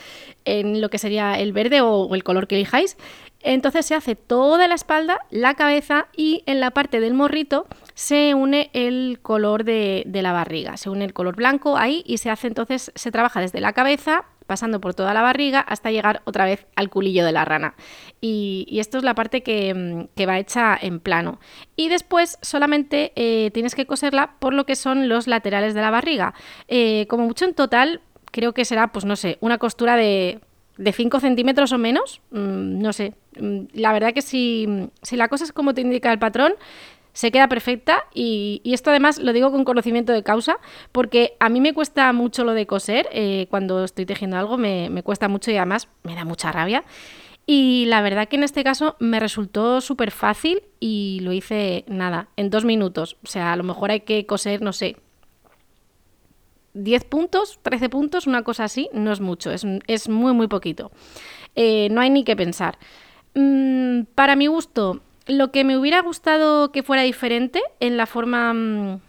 en 0.45 0.81
lo 0.81 0.89
que 0.91 0.99
sería 0.99 1.39
el 1.39 1.53
verde 1.53 1.81
o, 1.81 2.15
el 2.15 2.25
color 2.25 2.47
que 2.47 2.57
elijáis. 2.57 2.97
Entonces 3.41 3.87
se 3.87 3.95
hace 3.95 4.17
toda 4.17 4.67
la 4.67 4.75
espalda, 4.75 5.21
la 5.31 5.55
cabeza 5.55 6.09
y 6.17 6.43
en 6.47 6.61
la 6.61 6.73
parte 6.73 7.01
del 7.01 7.15
morrito 7.15 7.67
se 7.95 8.35
une 8.35 8.71
el 8.73 9.21
color 9.23 9.65
de, 9.65 10.05
la 10.07 10.33
barriga. 10.33 10.77
Se 10.77 10.91
une 10.91 11.05
el 11.05 11.13
color 11.13 11.37
blanco 11.37 11.77
ahí 11.77 12.03
y 12.07 12.19
se 12.19 12.31
hace 12.31 12.49
entonces, 12.49 12.93
se 12.95 13.13
trabaja 13.13 13.41
desde 13.41 13.61
la 13.61 13.73
cabeza 13.73 14.25
pasando 14.47 14.81
por 14.81 14.95
toda 14.95 15.13
la 15.13 15.23
barriga 15.23 15.61
hasta 15.61 15.91
llegar 15.91 16.23
otra 16.25 16.45
vez 16.45 16.67
al 16.77 16.89
culillo 16.89 17.25
de 17.25 17.33
la 17.33 17.45
rana. 17.45 17.75
Y, 18.21 18.79
esto 18.81 18.99
es 18.99 19.05
la 19.05 19.15
parte 19.15 19.43
que, 19.43 20.09
va 20.27 20.39
hecha 20.39 20.79
en 20.81 21.01
plano. 21.01 21.41
Y 21.75 21.89
después 21.89 22.39
solamente 22.43 23.13
eh, 23.17 23.51
tienes 23.53 23.75
que 23.75 23.87
coserla 23.87 24.37
por 24.39 24.55
lo 24.55 24.67
que 24.67 24.77
son 24.77 25.09
los 25.09 25.27
laterales 25.27 25.75
de 25.75 25.81
la 25.81 25.91
barriga. 25.91 26.35
Eh, 26.69 27.07
como 27.09 27.25
mucho 27.25 27.45
en 27.45 27.55
total, 27.55 28.01
creo 28.31 28.55
que 28.55 28.65
será, 28.65 28.93
pues 28.93 29.05
no 29.05 29.17
sé, 29.17 29.39
una 29.41 29.59
costura 29.59 29.97
de, 29.97 30.41
de 30.77 30.93
5 30.93 31.21
centímetros 31.21 31.73
o 31.73 31.79
menos. 31.79 32.21
Mm, 32.31 32.81
no 32.81 32.93
sé. 32.93 33.15
Mm, 33.41 33.67
la 33.73 33.93
verdad 33.93 34.13
que 34.13 34.23
si, 34.23 34.89
si 35.03 35.17
la 35.17 35.29
cosa 35.29 35.45
es 35.45 35.53
como 35.53 35.75
te 35.75 35.81
indica 35.81 36.13
el 36.13 36.19
patrón, 36.19 36.55
se 37.17 37.33
queda 37.33 37.49
perfecta 37.49 38.05
y, 38.13 38.61
esto 38.65 38.91
además 38.91 39.19
lo 39.19 39.33
digo 39.33 39.51
con 39.51 39.65
conocimiento 39.65 40.13
de 40.13 40.23
causa 40.23 40.59
porque 40.93 41.35
a 41.41 41.49
mí 41.49 41.63
me 41.63 41.73
cuesta 41.73 42.13
mucho 42.13 42.45
lo 42.45 42.53
de 42.53 42.67
coser, 42.67 43.09
eh, 43.11 43.47
cuando 43.49 43.85
estoy 43.85 44.05
tejiendo 44.05 44.37
algo 44.37 44.59
me, 44.59 45.03
cuesta 45.03 45.27
mucho 45.27 45.51
y 45.51 45.57
además 45.57 45.89
me 46.03 46.15
da 46.15 46.27
mucha 46.27 46.53
rabia. 46.53 46.85
Y 47.47 47.87
la 47.87 48.03
verdad 48.03 48.29
que 48.29 48.37
en 48.37 48.43
este 48.43 48.63
caso 48.65 48.97
me 48.99 49.19
resultó 49.19 49.81
súper 49.81 50.11
fácil 50.11 50.63
y 50.79 51.21
lo 51.23 51.33
hice 51.33 51.85
nada, 51.89 52.29
en 52.37 52.51
dos 52.51 52.67
minutos. 52.67 53.17
O 53.25 53.29
sea, 53.29 53.55
a 53.55 53.57
lo 53.57 53.63
mejor 53.63 53.93
hay 53.93 54.01
que 54.01 54.27
coser, 54.27 54.61
no 54.61 54.75
sé, 54.75 54.97
10 56.77 57.05
puntos, 57.05 57.59
13 57.63 57.89
puntos, 57.89 58.27
una 58.27 58.43
cosa 58.43 58.65
así, 58.65 58.89
no 58.93 59.13
es 59.13 59.21
mucho, 59.21 59.51
es, 59.51 59.65
muy, 60.09 60.33
muy 60.33 60.47
poquito. 60.47 60.93
Eh, 61.55 61.89
no 61.91 62.01
hay 62.01 62.11
ni 62.11 62.23
que 62.23 62.37
pensar. 62.37 62.79
Mm, 63.35 64.03
para 64.15 64.37
mi 64.37 64.47
gusto, 64.47 65.01
lo 65.27 65.51
que 65.51 65.65
me 65.65 65.77
hubiera 65.77 66.03
gustado 66.03 66.71
que 66.73 66.83
fuera 66.83 67.03
diferente 67.03 67.63
en 67.81 67.97
la 67.97 68.07
forma... 68.07 69.01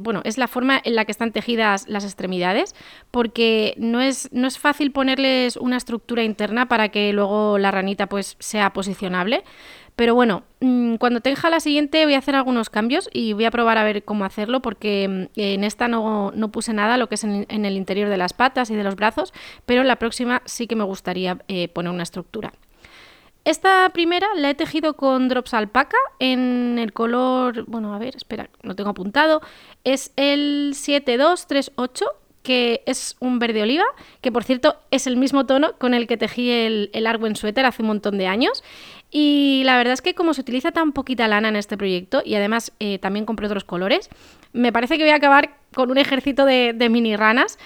Bueno, 0.00 0.20
es 0.24 0.38
la 0.38 0.48
forma 0.48 0.80
en 0.82 0.94
la 0.94 1.04
que 1.04 1.12
están 1.12 1.32
tejidas 1.32 1.88
las 1.88 2.04
extremidades, 2.04 2.74
porque 3.10 3.74
no 3.76 4.00
es, 4.00 4.28
no 4.32 4.46
es 4.46 4.58
fácil 4.58 4.92
ponerles 4.92 5.56
una 5.56 5.76
estructura 5.76 6.22
interna 6.22 6.68
para 6.68 6.88
que 6.88 7.12
luego 7.12 7.58
la 7.58 7.70
ranita 7.70 8.08
pues 8.08 8.36
sea 8.38 8.72
posicionable. 8.72 9.44
Pero 9.96 10.14
bueno, 10.14 10.42
mm, 10.60 10.96
cuando 10.96 11.20
tenga 11.20 11.48
la 11.48 11.58
siguiente 11.58 12.04
voy 12.04 12.14
a 12.14 12.18
hacer 12.18 12.34
algunos 12.34 12.68
cambios 12.68 13.08
y 13.12 13.32
voy 13.32 13.46
a 13.46 13.50
probar 13.50 13.78
a 13.78 13.84
ver 13.84 14.04
cómo 14.04 14.26
hacerlo 14.26 14.60
porque 14.60 15.08
mm, 15.08 15.40
en 15.40 15.64
esta 15.64 15.88
no, 15.88 16.32
puse 16.52 16.74
nada, 16.74 16.98
lo 16.98 17.08
que 17.08 17.14
es 17.14 17.24
en, 17.24 17.46
el 17.48 17.76
interior 17.76 18.10
de 18.10 18.18
las 18.18 18.34
patas 18.34 18.70
y 18.70 18.76
de 18.76 18.84
los 18.84 18.94
brazos, 18.94 19.32
pero 19.64 19.80
en 19.80 19.88
la 19.88 19.96
próxima 19.96 20.42
sí 20.44 20.66
que 20.66 20.76
me 20.76 20.84
gustaría 20.84 21.38
eh, 21.48 21.68
poner 21.68 21.90
una 21.92 22.02
estructura. 22.02 22.52
Esta 23.46 23.88
primera 23.90 24.26
la 24.34 24.50
he 24.50 24.54
tejido 24.56 24.94
con 24.94 25.28
drops 25.28 25.54
alpaca 25.54 25.96
en 26.18 26.80
el 26.80 26.92
color, 26.92 27.64
bueno, 27.68 27.94
a 27.94 27.98
ver, 28.00 28.16
espera, 28.16 28.50
lo 28.62 28.74
tengo 28.74 28.90
apuntado, 28.90 29.40
es 29.84 30.12
el 30.16 30.72
7238 30.74 32.06
que 32.42 32.82
es 32.86 33.16
un 33.20 33.38
verde 33.38 33.62
oliva, 33.62 33.84
que 34.20 34.32
por 34.32 34.42
cierto 34.42 34.76
es 34.90 35.06
el 35.06 35.16
mismo 35.16 35.46
tono 35.46 35.74
con 35.78 35.94
el 35.94 36.08
que 36.08 36.16
tejí 36.16 36.50
el, 36.50 36.90
el 36.92 37.06
Arwen 37.06 37.36
Sweater 37.36 37.66
hace 37.66 37.82
un 37.82 37.88
montón 37.88 38.18
de 38.18 38.26
años. 38.26 38.64
Y 39.12 39.62
la 39.64 39.76
verdad 39.76 39.94
es 39.94 40.02
que 40.02 40.16
como 40.16 40.34
se 40.34 40.40
utiliza 40.40 40.72
tan 40.72 40.90
poquita 40.90 41.28
lana 41.28 41.48
en 41.48 41.56
este 41.56 41.76
proyecto, 41.76 42.22
y 42.24 42.34
además 42.34 42.72
eh, 42.80 42.98
también 42.98 43.26
compré 43.26 43.46
otros 43.46 43.62
colores, 43.62 44.10
me 44.52 44.72
parece 44.72 44.96
que 44.96 45.04
voy 45.04 45.12
a 45.12 45.16
acabar 45.16 45.56
con 45.72 45.92
un 45.92 45.98
ejército 45.98 46.44
de 46.44 46.88
mini 46.90 47.14
ranas 47.14 47.58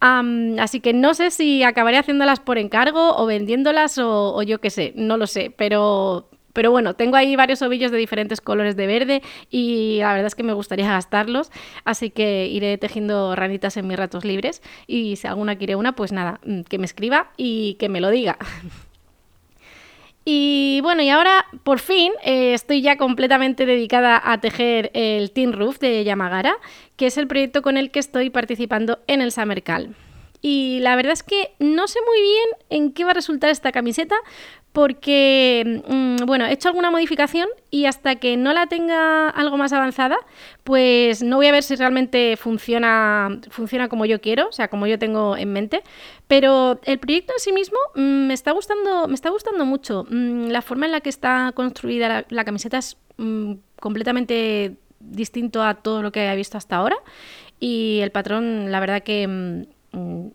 así 0.00 0.80
que 0.80 0.92
no 0.92 1.14
sé 1.14 1.30
si 1.30 1.62
acabaré 1.62 1.98
haciéndolas 1.98 2.40
por 2.40 2.58
encargo 2.58 3.16
o 3.16 3.26
vendiéndolas 3.26 3.98
o, 3.98 4.42
yo 4.42 4.60
qué 4.60 4.70
sé, 4.70 4.92
no 4.96 5.16
lo 5.16 5.26
sé, 5.26 5.52
pero, 5.56 6.28
Pero 6.52 6.70
bueno, 6.72 6.94
tengo 6.94 7.16
ahí 7.16 7.36
varios 7.36 7.62
ovillos 7.62 7.92
de 7.92 7.98
diferentes 7.98 8.40
colores 8.40 8.74
de 8.74 8.86
verde 8.86 9.22
y 9.50 9.98
la 10.00 10.12
verdad 10.12 10.26
es 10.26 10.34
que 10.34 10.42
me 10.42 10.54
gustaría 10.54 10.88
gastarlos, 10.88 11.50
así 11.84 12.10
que 12.10 12.46
iré 12.48 12.78
tejiendo 12.78 13.36
ranitas 13.36 13.76
en 13.76 13.86
mis 13.86 13.96
ratos 13.96 14.24
libres 14.24 14.62
y 14.86 15.16
si 15.16 15.26
alguna 15.28 15.56
quiere 15.56 15.76
una, 15.76 15.92
pues 15.94 16.10
nada, 16.12 16.40
mm, 16.44 16.62
que 16.62 16.78
me 16.78 16.86
escriba 16.86 17.30
y 17.36 17.74
que 17.74 17.88
me 17.88 18.00
lo 18.00 18.10
diga. 18.10 18.38
Y 20.30 20.80
bueno, 20.82 21.02
y 21.02 21.08
ahora 21.08 21.46
por 21.62 21.78
fin 21.78 22.12
eh, 22.22 22.52
estoy 22.52 22.82
ya 22.82 22.98
completamente 22.98 23.64
dedicada 23.64 24.20
a 24.22 24.38
tejer 24.42 24.90
el 24.92 25.30
Tin 25.30 25.54
Roof 25.54 25.78
de 25.78 26.04
Yamagara, 26.04 26.58
que 26.96 27.06
es 27.06 27.16
el 27.16 27.26
proyecto 27.26 27.62
con 27.62 27.78
el 27.78 27.90
que 27.90 27.98
estoy 27.98 28.28
participando 28.28 28.98
en 29.06 29.22
el 29.22 29.32
Summer. 29.32 29.64
Y 30.42 30.80
la 30.80 30.96
verdad 30.96 31.14
es 31.14 31.22
que 31.22 31.54
no 31.60 31.88
sé 31.88 32.00
muy 32.06 32.20
bien 32.20 32.46
en 32.68 32.92
qué 32.92 33.04
va 33.04 33.12
a 33.12 33.14
resultar 33.14 33.48
esta 33.48 33.72
camiseta 33.72 34.16
porque, 34.78 35.82
mm, 35.88 36.24
bueno, 36.24 36.46
he 36.46 36.52
hecho 36.52 36.68
alguna 36.68 36.92
modificación 36.92 37.48
y 37.68 37.86
hasta 37.86 38.14
que 38.14 38.36
no 38.36 38.52
la 38.52 38.68
tenga 38.68 39.28
algo 39.28 39.56
más 39.56 39.72
avanzada, 39.72 40.16
pues 40.62 41.20
no 41.20 41.34
voy 41.34 41.48
a 41.48 41.50
ver 41.50 41.64
si 41.64 41.74
realmente 41.74 42.36
funciona, 42.36 43.40
funciona 43.50 43.88
como 43.88 44.06
yo 44.06 44.20
quiero, 44.20 44.46
o 44.46 44.52
sea, 44.52 44.68
como 44.68 44.86
yo 44.86 44.96
tengo 44.96 45.36
en 45.36 45.52
mente. 45.52 45.82
Pero 46.28 46.78
el 46.84 47.00
proyecto 47.00 47.32
en 47.32 47.40
sí 47.40 47.50
mismo 47.50 47.76
mm, 47.96 48.28
me, 48.28 48.34
está 48.34 48.52
gustando, 48.52 49.08
me 49.08 49.14
está 49.14 49.30
gustando 49.30 49.64
mucho. 49.64 50.06
Mm, 50.10 50.46
la 50.50 50.62
forma 50.62 50.86
en 50.86 50.92
la 50.92 51.00
que 51.00 51.08
está 51.08 51.50
construida 51.56 52.24
la, 52.28 52.44
camiseta 52.44 52.78
es 52.78 52.96
completamente 53.80 54.76
distinto 55.00 55.64
a 55.64 55.74
todo 55.74 56.02
lo 56.02 56.12
que 56.12 56.20
había 56.20 56.36
visto 56.36 56.56
hasta 56.56 56.76
ahora. 56.76 56.98
Y 57.58 57.98
el 58.00 58.12
patrón, 58.12 58.70
la 58.70 58.78
verdad 58.78 59.02
que 59.02 59.66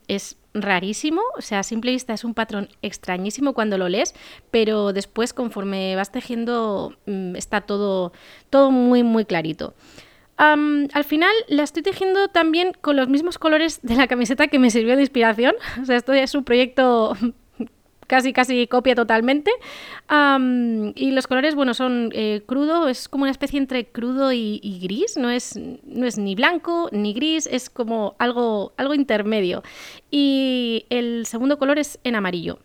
es 0.07 0.37
rarísimo, 0.53 1.21
o 1.37 1.41
sea, 1.41 1.59
a 1.59 1.63
simple 1.63 1.91
vista 1.91 2.13
es 2.13 2.23
un 2.23 2.33
patrón 2.33 2.69
extrañísimo 2.81 3.53
cuando 3.53 3.77
lo 3.77 3.89
lees, 3.89 4.13
pero 4.51 4.93
después 4.93 5.33
conforme 5.33 5.95
vas 5.95 6.11
tejiendo 6.11 6.95
mm, 7.05 7.35
está 7.35 7.61
todo, 7.61 8.13
todo 8.49 8.71
muy, 8.71 9.03
muy 9.03 9.25
clarito. 9.25 9.73
al 10.37 11.03
final 11.05 11.33
la 11.47 11.63
estoy 11.63 11.83
tejiendo 11.83 12.27
también 12.27 12.73
con 12.81 12.95
los 12.95 13.07
mismos 13.07 13.37
colores 13.37 13.79
de 13.81 13.95
la 13.95 14.07
camiseta 14.07 14.47
que 14.47 14.59
me 14.59 14.69
sirvió 14.71 14.95
de 14.95 15.01
inspiración. 15.01 15.55
O 15.81 15.85
sea, 15.85 15.95
esto 15.95 16.13
es 16.13 16.35
un 16.35 16.43
proyecto 16.43 17.15
casi 18.07 18.33
casi 18.33 18.67
copia 18.67 18.95
totalmente. 18.95 19.51
y 20.95 21.11
los 21.11 21.27
colores, 21.27 21.55
bueno, 21.55 21.73
son 21.73 22.09
eh, 22.13 22.41
crudo, 22.45 22.87
es 22.87 23.07
como 23.07 23.23
una 23.23 23.31
especie 23.31 23.59
entre 23.59 23.85
crudo 23.85 24.31
y, 24.31 24.79
gris, 24.81 25.17
no 25.17 25.29
es, 25.29 25.57
no 25.57 26.05
es 26.05 26.17
ni 26.17 26.35
blanco 26.35 26.89
ni 26.91 27.13
gris, 27.13 27.47
es 27.47 27.69
como 27.69 28.15
algo, 28.19 28.73
algo 28.77 28.93
intermedio. 28.93 29.63
Y 30.11 30.85
el 30.89 31.25
segundo 31.25 31.57
color 31.57 31.79
es 31.79 31.99
en 32.03 32.15
amarillo. 32.15 32.59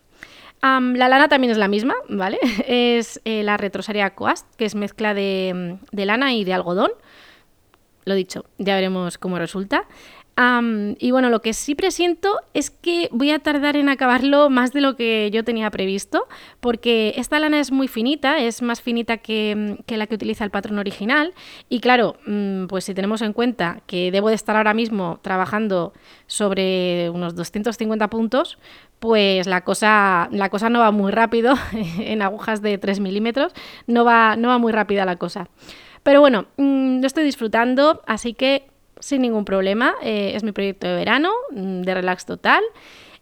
la 0.61 1.07
lana 1.09 1.27
también 1.29 1.51
es 1.51 1.57
la 1.57 1.67
misma, 1.67 1.95
¿vale? 2.09 2.39
Es 2.67 3.21
eh, 3.25 3.43
la 3.43 3.57
retrosaria 3.57 4.15
Coast, 4.15 4.45
que 4.55 4.65
es 4.65 4.75
mezcla 4.75 5.13
de, 5.13 5.77
de 5.91 6.05
lana 6.05 6.33
y 6.33 6.43
de 6.43 6.53
algodón. 6.53 6.91
Lo 8.05 8.15
dicho, 8.15 8.45
ya 8.57 8.75
veremos 8.75 9.17
cómo 9.17 9.37
resulta 9.37 9.85
y 10.99 11.11
bueno, 11.11 11.29
lo 11.29 11.41
que 11.41 11.53
sí 11.53 11.75
presiento 11.75 12.39
es 12.53 12.69
que 12.69 13.09
voy 13.11 13.31
a 13.31 13.39
tardar 13.39 13.75
en 13.75 13.89
acabarlo 13.89 14.49
más 14.49 14.71
de 14.71 14.79
lo 14.79 14.95
que 14.95 15.29
yo 15.31 15.43
tenía 15.43 15.69
previsto, 15.69 16.27
porque 16.61 17.13
esta 17.17 17.39
lana 17.39 17.59
es 17.59 17.73
muy 17.73 17.89
finita, 17.89 18.39
es 18.39 18.61
más 18.61 18.81
finita 18.81 19.17
que, 19.17 19.77
la 19.87 20.07
que 20.07 20.15
utiliza 20.15 20.45
el 20.45 20.51
patrón 20.51 20.79
original. 20.79 21.33
Y 21.67 21.81
claro, 21.81 22.15
mm, 22.25 22.67
pues 22.67 22.85
si 22.85 22.93
tenemos 22.93 23.21
en 23.21 23.33
cuenta 23.33 23.81
que 23.85 24.11
debo 24.11 24.29
de 24.29 24.35
estar 24.35 24.55
ahora 24.55 24.73
mismo 24.73 25.19
trabajando 25.21 25.91
sobre 26.25 27.09
unos 27.09 27.35
250 27.35 28.09
puntos, 28.09 28.59
pues 28.99 29.45
la 29.45 29.65
cosa, 29.65 30.29
la 30.31 30.49
cosa 30.49 30.69
no 30.69 30.79
va 30.79 30.91
muy 30.91 31.11
rápido 31.11 31.55
en 31.99 32.21
agujas 32.21 32.61
de 32.61 32.77
3 32.77 33.01
milímetros, 33.01 33.51
no 33.87 34.05
va, 34.05 34.37
no 34.37 34.47
va 34.47 34.57
muy 34.57 34.71
rápida 34.71 35.03
la 35.03 35.17
cosa. 35.17 35.49
Pero 36.03 36.21
bueno, 36.21 36.45
mm, 36.55 37.01
lo 37.01 37.07
estoy 37.07 37.25
disfrutando, 37.25 38.01
así 38.07 38.33
que 38.33 38.68
sin 38.99 39.21
ningún 39.21 39.45
problema. 39.45 39.95
Eh, 40.03 40.33
es 40.35 40.43
mi 40.43 40.51
proyecto 40.51 40.87
de 40.87 40.95
verano, 40.95 41.31
mm, 41.51 41.81
de 41.81 41.93
relax 41.93 42.25
total. 42.25 42.63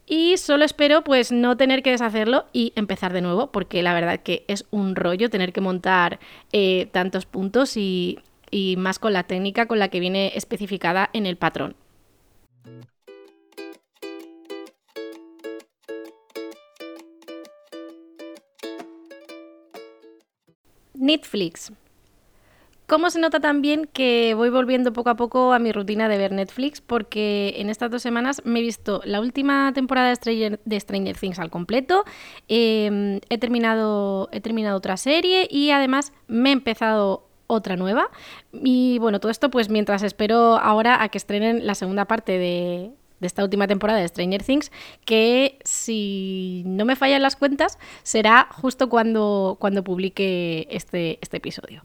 Y 0.05 0.37
solo 0.37 0.63
espero 0.63 1.03
pues 1.03 1.31
no 1.31 1.57
tener 1.57 1.83
que 1.83 1.91
deshacerlo 1.91 2.45
y 2.53 2.71
empezar 2.75 3.11
de 3.11 3.21
nuevo, 3.21 3.51
porque 3.51 3.83
la 3.83 3.93
verdad 3.93 4.21
que 4.21 4.45
es 4.47 4.65
un 4.71 4.95
rollo 4.95 5.29
tener 5.29 5.51
que 5.51 5.59
montar 5.61 6.19
eh, 6.53 6.87
tantos 6.93 7.25
puntos 7.25 7.75
y, 7.75 8.19
y 8.49 8.75
más 8.77 8.99
con 8.99 9.11
la 9.13 9.23
técnica 9.23 9.65
con 9.67 9.79
la 9.79 9.89
que 9.89 9.99
viene 9.99 10.31
especificada 10.35 11.09
en 11.13 11.25
el 11.25 11.35
patrón. 11.35 11.75
Netflix. 20.93 21.71
¿Cómo 22.87 23.09
se 23.09 23.19
nota 23.19 23.41
también 23.41 23.89
que 23.91 24.33
voy 24.33 24.49
volviendo 24.49 24.93
poco 24.93 25.09
a 25.09 25.15
poco 25.15 25.51
a 25.51 25.59
mi 25.59 25.73
rutina 25.73 26.07
de 26.07 26.17
ver 26.17 26.31
Netflix? 26.31 26.79
Porque 26.79 27.55
en 27.57 27.69
estas 27.69 27.91
dos 27.91 28.01
semanas 28.01 28.41
me 28.45 28.59
he 28.59 28.61
visto 28.61 29.01
la 29.03 29.19
última 29.19 29.73
temporada 29.73 30.07
de 30.07 30.79
Stranger, 30.79 31.17
Things 31.17 31.37
al 31.37 31.49
completo, 31.49 32.05
em, 32.47 33.19
he, 33.27 33.37
terminado, 33.39 34.29
he 34.31 34.39
terminado 34.39 34.77
otra 34.77 34.95
serie 34.95 35.49
y 35.51 35.71
además 35.71 36.13
me 36.27 36.49
he 36.49 36.53
empezado 36.53 37.27
otra 37.47 37.75
nueva. 37.75 38.09
Y 38.53 38.99
bueno, 38.99 39.19
todo 39.19 39.31
esto 39.31 39.49
pues 39.49 39.67
mientras 39.69 40.01
espero 40.01 40.57
ahora 40.57 41.03
a 41.03 41.09
que 41.09 41.17
estrenen 41.17 41.67
la 41.67 41.75
segunda 41.75 42.05
parte 42.05 42.37
de, 42.39 42.91
de 43.19 43.27
esta 43.27 43.43
última 43.43 43.67
temporada 43.67 43.99
de 43.99 44.07
Stranger 44.07 44.43
Things, 44.43 44.71
que 45.03 45.59
si 45.65 46.63
no 46.65 46.85
me 46.85 46.95
fallan 46.95 47.21
las 47.21 47.35
cuentas, 47.35 47.79
será 48.03 48.47
justo 48.49 48.87
cuando, 48.87 49.57
cuando 49.59 49.83
publique 49.83 50.69
este, 50.71 51.19
este 51.21 51.35
episodio 51.35 51.83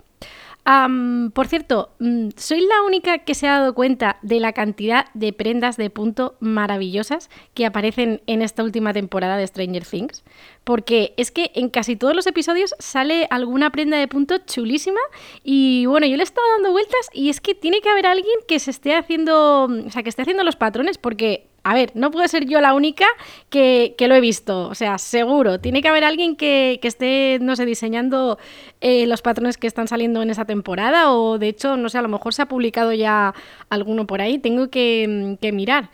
por 0.64 1.48
cierto, 1.48 1.90
mm, 1.98 2.28
soy 2.36 2.60
la 2.60 2.82
única 2.86 3.18
que 3.18 3.34
se 3.34 3.48
ha 3.48 3.58
dado 3.58 3.74
cuenta 3.74 4.18
de 4.22 4.38
la 4.38 4.52
cantidad 4.52 5.06
de 5.12 5.32
prendas 5.32 5.76
de 5.76 5.90
punto 5.90 6.36
maravillosas 6.38 7.30
que 7.54 7.66
aparecen 7.66 8.22
en 8.26 8.42
esta 8.42 8.62
última 8.62 8.92
temporada 8.92 9.36
de 9.36 9.46
Stranger 9.46 9.84
Things. 9.84 10.22
Porque 10.62 11.14
es 11.16 11.32
que 11.32 11.50
en 11.54 11.68
casi 11.68 11.96
todos 11.96 12.14
los 12.14 12.28
episodios 12.28 12.74
sale 12.78 13.26
alguna 13.30 13.70
prenda 13.70 13.96
de 13.96 14.06
punto 14.06 14.38
chulísima. 14.38 15.00
Y 15.42 15.86
bueno, 15.86 16.06
yo 16.06 16.16
le 16.16 16.22
he 16.22 16.24
estado 16.24 16.46
dando 16.54 16.70
vueltas 16.70 17.10
y 17.12 17.30
es 17.30 17.40
que 17.40 17.56
tiene 17.56 17.80
que 17.80 17.88
haber 17.88 18.06
alguien 18.06 18.36
que 18.46 18.60
se 18.60 18.70
esté 18.70 18.94
haciendo. 18.94 19.64
O 19.64 19.90
sea, 19.90 20.04
que 20.04 20.10
esté 20.10 20.22
haciendo 20.22 20.44
los 20.44 20.54
patrones 20.54 20.96
porque 20.96 21.48
a 21.64 21.74
ver, 21.74 21.92
no 21.94 22.10
puedo 22.10 22.26
ser 22.26 22.46
yo 22.46 22.60
la 22.60 22.74
única 22.74 23.06
que, 23.48 23.94
lo 24.00 24.14
he 24.14 24.20
visto, 24.20 24.68
o 24.68 24.74
sea, 24.74 24.98
seguro. 24.98 25.60
Tiene 25.60 25.80
que 25.80 25.88
haber 25.88 26.04
alguien 26.04 26.36
que, 26.36 26.80
esté, 26.82 27.38
no 27.40 27.54
sé, 27.54 27.66
diseñando 27.66 28.38
eh, 28.80 29.06
los 29.06 29.22
patrones 29.22 29.58
que 29.58 29.66
están 29.68 29.86
saliendo 29.86 30.22
en 30.22 30.30
esa 30.30 30.44
temporada 30.44 31.12
o 31.12 31.38
de 31.38 31.48
hecho, 31.48 31.76
no 31.76 31.88
sé, 31.88 31.98
a 31.98 32.02
lo 32.02 32.08
mejor 32.08 32.34
se 32.34 32.42
ha 32.42 32.46
publicado 32.46 32.92
ya 32.92 33.34
alguno 33.70 34.06
por 34.06 34.20
ahí, 34.20 34.38
tengo 34.38 34.70
que, 34.70 35.38
mirar. 35.52 35.90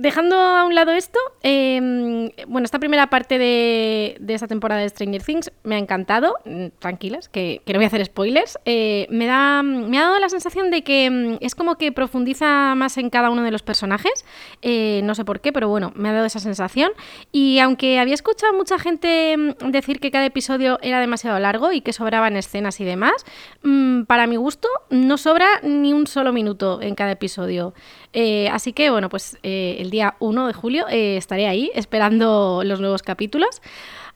Dejando 0.00 0.34
a 0.34 0.64
un 0.64 0.74
lado 0.74 0.92
esto, 0.92 1.18
em, 1.42 2.30
bueno, 2.48 2.64
esta 2.64 2.78
primera 2.78 3.08
parte 3.08 3.36
de, 3.36 4.18
esta 4.28 4.46
temporada 4.46 4.80
de 4.80 4.88
Stranger 4.88 5.22
Things 5.22 5.52
me 5.62 5.74
ha 5.74 5.78
encantado. 5.78 6.38
Mm, 6.46 6.68
tranquilas, 6.78 7.28
que, 7.28 7.60
no 7.66 7.74
voy 7.74 7.84
a 7.84 7.88
hacer 7.88 8.02
spoilers. 8.06 8.58
Eh, 8.64 9.06
me, 9.10 9.26
da, 9.26 9.60
ha 9.60 9.62
dado 9.62 10.18
la 10.18 10.30
sensación 10.30 10.70
de 10.70 10.84
que 10.84 11.10
mm, 11.10 11.44
es 11.44 11.54
como 11.54 11.76
que 11.76 11.92
profundiza 11.92 12.74
más 12.76 12.96
en 12.96 13.10
cada 13.10 13.28
uno 13.28 13.42
de 13.42 13.50
los 13.50 13.62
personajes. 13.62 14.24
Eh, 14.62 15.02
no 15.04 15.14
sé 15.14 15.26
por 15.26 15.42
qué, 15.42 15.52
pero 15.52 15.68
bueno, 15.68 15.92
me 15.94 16.08
ha 16.08 16.14
dado 16.14 16.24
esa 16.24 16.38
sensación. 16.40 16.92
Y 17.30 17.58
aunque 17.58 17.98
había 17.98 18.14
escuchado 18.14 18.54
a 18.54 18.56
mucha 18.56 18.78
gente 18.78 19.36
mm, 19.36 19.70
decir 19.70 20.00
que 20.00 20.10
cada 20.10 20.24
episodio 20.24 20.78
era 20.80 20.98
demasiado 21.00 21.38
largo 21.40 21.72
y 21.72 21.82
que 21.82 21.92
sobraban 21.92 22.38
escenas 22.38 22.80
y 22.80 22.86
demás, 22.86 23.26
para 24.06 24.26
mi 24.26 24.36
gusto 24.36 24.66
no 24.88 25.18
sobra 25.18 25.46
ni 25.62 25.92
un 25.92 26.06
solo 26.06 26.32
minuto 26.32 26.80
en 26.80 26.94
cada 26.94 27.12
episodio. 27.12 27.74
Eh, 28.12 28.48
así 28.48 28.72
que 28.72 28.90
bueno, 28.90 29.08
pues 29.08 29.38
el 29.42 29.90
día 29.90 30.16
1 30.18 30.46
de 30.46 30.52
julio 30.52 30.86
eh, 30.88 31.16
estaré 31.16 31.46
ahí 31.46 31.70
esperando 31.74 32.62
los 32.64 32.80
nuevos 32.80 33.02
capítulos. 33.02 33.62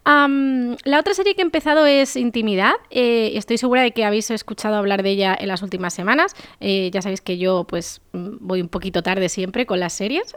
la 0.04 0.98
otra 1.00 1.14
serie 1.14 1.34
que 1.34 1.42
he 1.42 1.44
empezado 1.44 1.86
es 1.86 2.16
Intimidad. 2.16 2.74
Eh, 2.90 3.32
estoy 3.34 3.58
segura 3.58 3.82
de 3.82 3.92
que 3.92 4.04
habéis 4.04 4.30
escuchado 4.30 4.76
hablar 4.76 5.02
de 5.02 5.10
ella 5.10 5.36
en 5.38 5.48
las 5.48 5.62
últimas 5.62 5.94
semanas. 5.94 6.34
Eh, 6.60 6.90
ya 6.92 7.02
sabéis 7.02 7.20
que 7.20 7.38
yo 7.38 7.64
pues 7.64 8.00
mm, 8.12 8.36
voy 8.40 8.60
un 8.60 8.68
poquito 8.68 9.02
tarde 9.02 9.28
siempre 9.28 9.66
con 9.66 9.80
las 9.80 9.92
series. 9.92 10.34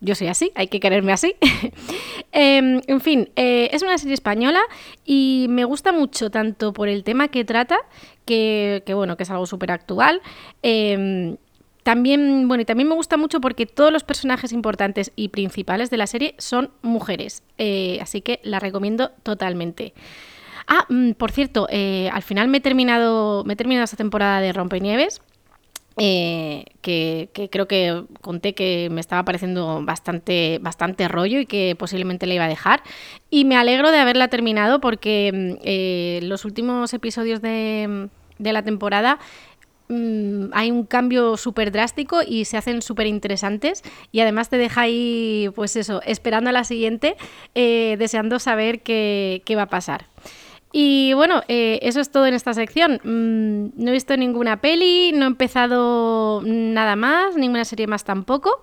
yo 0.00 0.14
soy 0.14 0.26
así, 0.26 0.52
hay 0.54 0.68
que 0.68 0.80
quererme 0.80 1.12
así. 1.12 1.34
Em, 2.36 2.80
en 2.88 3.00
fin, 3.00 3.30
es 3.36 3.80
una 3.82 3.96
serie 3.96 4.14
española 4.14 4.60
y 5.04 5.46
me 5.50 5.64
gusta 5.64 5.92
mucho 5.92 6.30
tanto 6.30 6.72
por 6.72 6.88
el 6.88 7.04
tema 7.04 7.28
que 7.28 7.44
trata, 7.44 7.78
que, 8.24 8.82
que 8.84 8.92
bueno, 8.92 9.16
que 9.16 9.22
es 9.22 9.30
algo 9.30 9.46
súper 9.46 9.70
actual 9.70 10.20
em, 10.62 11.36
también, 11.84 12.48
bueno, 12.48 12.62
y 12.62 12.64
también 12.64 12.88
me 12.88 12.96
gusta 12.96 13.16
mucho 13.16 13.40
porque 13.40 13.66
todos 13.66 13.92
los 13.92 14.02
personajes 14.02 14.52
importantes 14.52 15.12
y 15.14 15.28
principales 15.28 15.90
de 15.90 15.98
la 15.98 16.08
serie 16.08 16.34
son 16.38 16.70
mujeres, 16.82 17.44
eh, 17.58 17.98
así 18.00 18.20
que 18.20 18.40
la 18.42 18.58
recomiendo 18.58 19.12
totalmente. 19.22 19.94
Ah, 20.66 20.86
mm, 20.88 21.12
por 21.12 21.30
cierto, 21.30 21.68
eh, 21.70 22.08
al 22.12 22.22
final 22.22 22.48
me 22.48 22.58
he 22.58 22.60
terminado, 22.60 23.44
me 23.44 23.52
he 23.52 23.56
terminado 23.56 23.84
esta 23.84 23.96
temporada 23.96 24.40
de 24.40 24.52
Rompenieves 24.52 25.20
eh, 25.96 26.64
que, 26.80 27.28
creo 27.52 27.68
que 27.68 28.04
conté 28.20 28.54
que 28.54 28.88
me 28.90 29.00
estaba 29.00 29.24
pareciendo 29.24 29.84
bastante, 29.84 30.58
bastante 30.60 31.06
rollo 31.06 31.38
y 31.38 31.46
que 31.46 31.76
posiblemente 31.78 32.26
la 32.26 32.34
iba 32.34 32.44
a 32.44 32.48
dejar. 32.48 32.82
Y 33.30 33.44
me 33.44 33.56
alegro 33.56 33.90
de 33.90 33.98
haberla 33.98 34.28
terminado 34.28 34.80
porque 34.80 35.30
mm, 35.32 35.60
eh, 35.64 36.20
los 36.22 36.44
últimos 36.44 36.92
episodios 36.94 37.40
de, 37.42 38.08
de 38.38 38.52
la 38.52 38.62
temporada 38.62 39.18
mm, 39.94 40.50
hay 40.52 40.70
un 40.70 40.84
cambio 40.84 41.36
súper 41.36 41.72
drástico 41.72 42.20
y 42.26 42.44
se 42.44 42.56
hacen 42.56 42.82
súper 42.82 43.06
interesantes 43.06 43.82
y 44.12 44.20
además 44.20 44.48
te 44.48 44.58
deja 44.58 44.82
ahí, 44.82 45.50
pues 45.54 45.76
eso, 45.76 46.02
esperando 46.04 46.50
a 46.50 46.52
la 46.52 46.64
siguiente, 46.64 47.16
eh, 47.54 47.96
deseando 47.98 48.38
saber 48.38 48.82
qué, 48.82 49.42
va 49.56 49.62
a 49.62 49.68
pasar. 49.68 50.06
Y 50.72 51.12
bueno, 51.14 51.42
eh, 51.46 51.78
eso 51.82 52.00
es 52.00 52.10
todo 52.10 52.26
en 52.26 52.34
esta 52.34 52.52
sección. 52.52 53.00
Mm, 53.04 53.80
no 53.82 53.90
he 53.90 53.92
visto 53.92 54.16
ninguna 54.16 54.60
peli, 54.60 55.12
no 55.12 55.24
he 55.24 55.28
empezado 55.28 56.42
nada 56.44 56.96
más, 56.96 57.36
ninguna 57.36 57.64
serie 57.64 57.86
más 57.86 58.04
tampoco. 58.04 58.60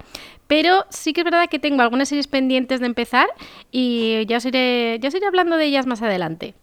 Pero 0.48 0.86
sí 0.90 1.14
que 1.14 1.22
es 1.22 1.26
verdad 1.26 1.48
que 1.50 1.60
tengo 1.60 1.82
algunas 1.82 2.10
series 2.10 2.28
pendientes 2.28 2.82
de 2.82 2.86
empezar 2.88 3.30
y 3.72 4.26
ya 4.26 4.38
os 4.38 4.46
iré, 4.46 5.00
ya 5.00 5.08
os 5.08 5.16
iré 5.16 5.26
hablando 5.26 5.56
de 5.56 5.66
ellas 5.66 5.86
más 5.86 6.02
adelante. 6.02 6.54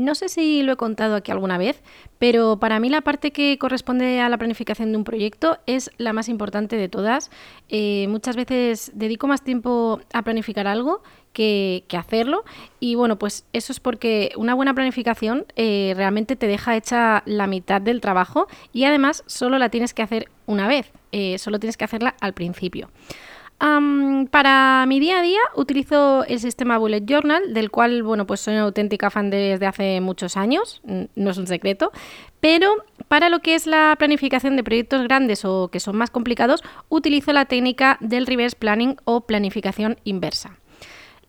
No 0.00 0.14
sé 0.14 0.30
si 0.30 0.62
lo 0.62 0.72
he 0.72 0.76
contado 0.76 1.14
aquí 1.14 1.30
alguna 1.30 1.58
vez, 1.58 1.82
pero 2.18 2.58
para 2.58 2.80
mí 2.80 2.88
la 2.88 3.02
parte 3.02 3.32
que 3.32 3.58
corresponde 3.58 4.18
a 4.22 4.30
la 4.30 4.38
planificación 4.38 4.92
de 4.92 4.96
un 4.96 5.04
proyecto 5.04 5.58
es 5.66 5.90
la 5.98 6.14
más 6.14 6.30
importante 6.30 6.76
de 6.76 6.88
todas. 6.88 7.30
Eh, 7.68 8.06
muchas 8.08 8.34
veces 8.34 8.92
dedico 8.94 9.26
más 9.26 9.44
tiempo 9.44 10.00
a 10.14 10.22
planificar 10.22 10.66
algo 10.66 11.02
que, 11.34 11.84
hacerlo 11.92 12.44
y 12.80 12.94
bueno, 12.94 13.18
pues 13.18 13.44
eso 13.52 13.72
es 13.72 13.78
porque 13.78 14.32
una 14.36 14.54
buena 14.54 14.72
planificación 14.72 15.44
eh, 15.56 15.92
realmente 15.94 16.34
te 16.34 16.46
deja 16.46 16.76
hecha 16.76 17.22
la 17.26 17.46
mitad 17.46 17.82
del 17.82 18.00
trabajo 18.00 18.46
y 18.72 18.84
además 18.84 19.22
solo 19.26 19.58
la 19.58 19.68
tienes 19.68 19.92
que 19.92 20.00
hacer 20.00 20.30
una 20.46 20.66
vez, 20.66 20.90
eh, 21.12 21.36
solo 21.36 21.58
tienes 21.58 21.76
que 21.76 21.84
hacerla 21.84 22.14
al 22.22 22.32
principio 22.32 22.88
para 24.30 24.86
mi 24.86 25.00
día 25.00 25.18
a 25.18 25.22
día 25.22 25.40
utilizo 25.54 26.24
el 26.24 26.40
sistema 26.40 26.78
Bullet 26.78 27.02
Journal, 27.04 27.52
del 27.52 27.70
cual, 27.70 28.02
bueno, 28.02 28.26
pues 28.26 28.40
soy 28.40 28.54
una 28.54 28.62
auténtica 28.62 29.10
fan 29.10 29.28
desde 29.28 29.66
hace 29.66 30.00
muchos 30.00 30.36
años, 30.36 30.80
no 31.14 31.30
es 31.30 31.36
un 31.36 31.46
secreto, 31.46 31.92
pero 32.40 32.72
para 33.08 33.28
lo 33.28 33.40
que 33.40 33.54
es 33.54 33.66
la 33.66 33.94
planificación 33.98 34.56
de 34.56 34.64
proyectos 34.64 35.02
grandes 35.02 35.44
o 35.44 35.68
que 35.68 35.80
son 35.80 35.96
más 35.96 36.10
complicados, 36.10 36.62
utilizo 36.88 37.32
la 37.32 37.44
técnica 37.44 37.98
del 38.00 38.26
reverse 38.26 38.56
planning 38.56 38.96
o 39.04 39.22
planificación 39.22 39.98
inversa. 40.04 40.56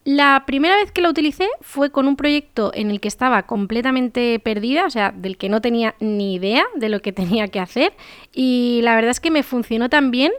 La 0.03 0.45
primera 0.47 0.77
vez 0.77 0.91
que 0.91 1.01
la 1.01 1.09
utilicé 1.09 1.47
fue 1.61 1.91
con 1.91 2.07
un 2.07 2.15
proyecto 2.15 2.71
en 2.73 2.89
el 2.89 2.99
que 2.99 3.07
estaba 3.07 3.43
completamente 3.43 4.39
perdida, 4.39 4.85
o 4.85 4.89
sea, 4.89 5.11
del 5.11 5.37
que 5.37 5.47
no 5.47 5.61
tenía 5.61 5.93
ni 5.99 6.33
idea 6.33 6.65
de 6.75 6.89
lo 6.89 7.01
que 7.01 7.11
tenía 7.11 7.49
que 7.49 7.59
hacer 7.59 7.93
y 8.33 8.79
la 8.83 8.95
verdad 8.95 9.11
es 9.11 9.19
que 9.19 9.31
me 9.31 9.43
funcionó 9.43 9.89
tan 9.89 10.09
bien 10.09 10.31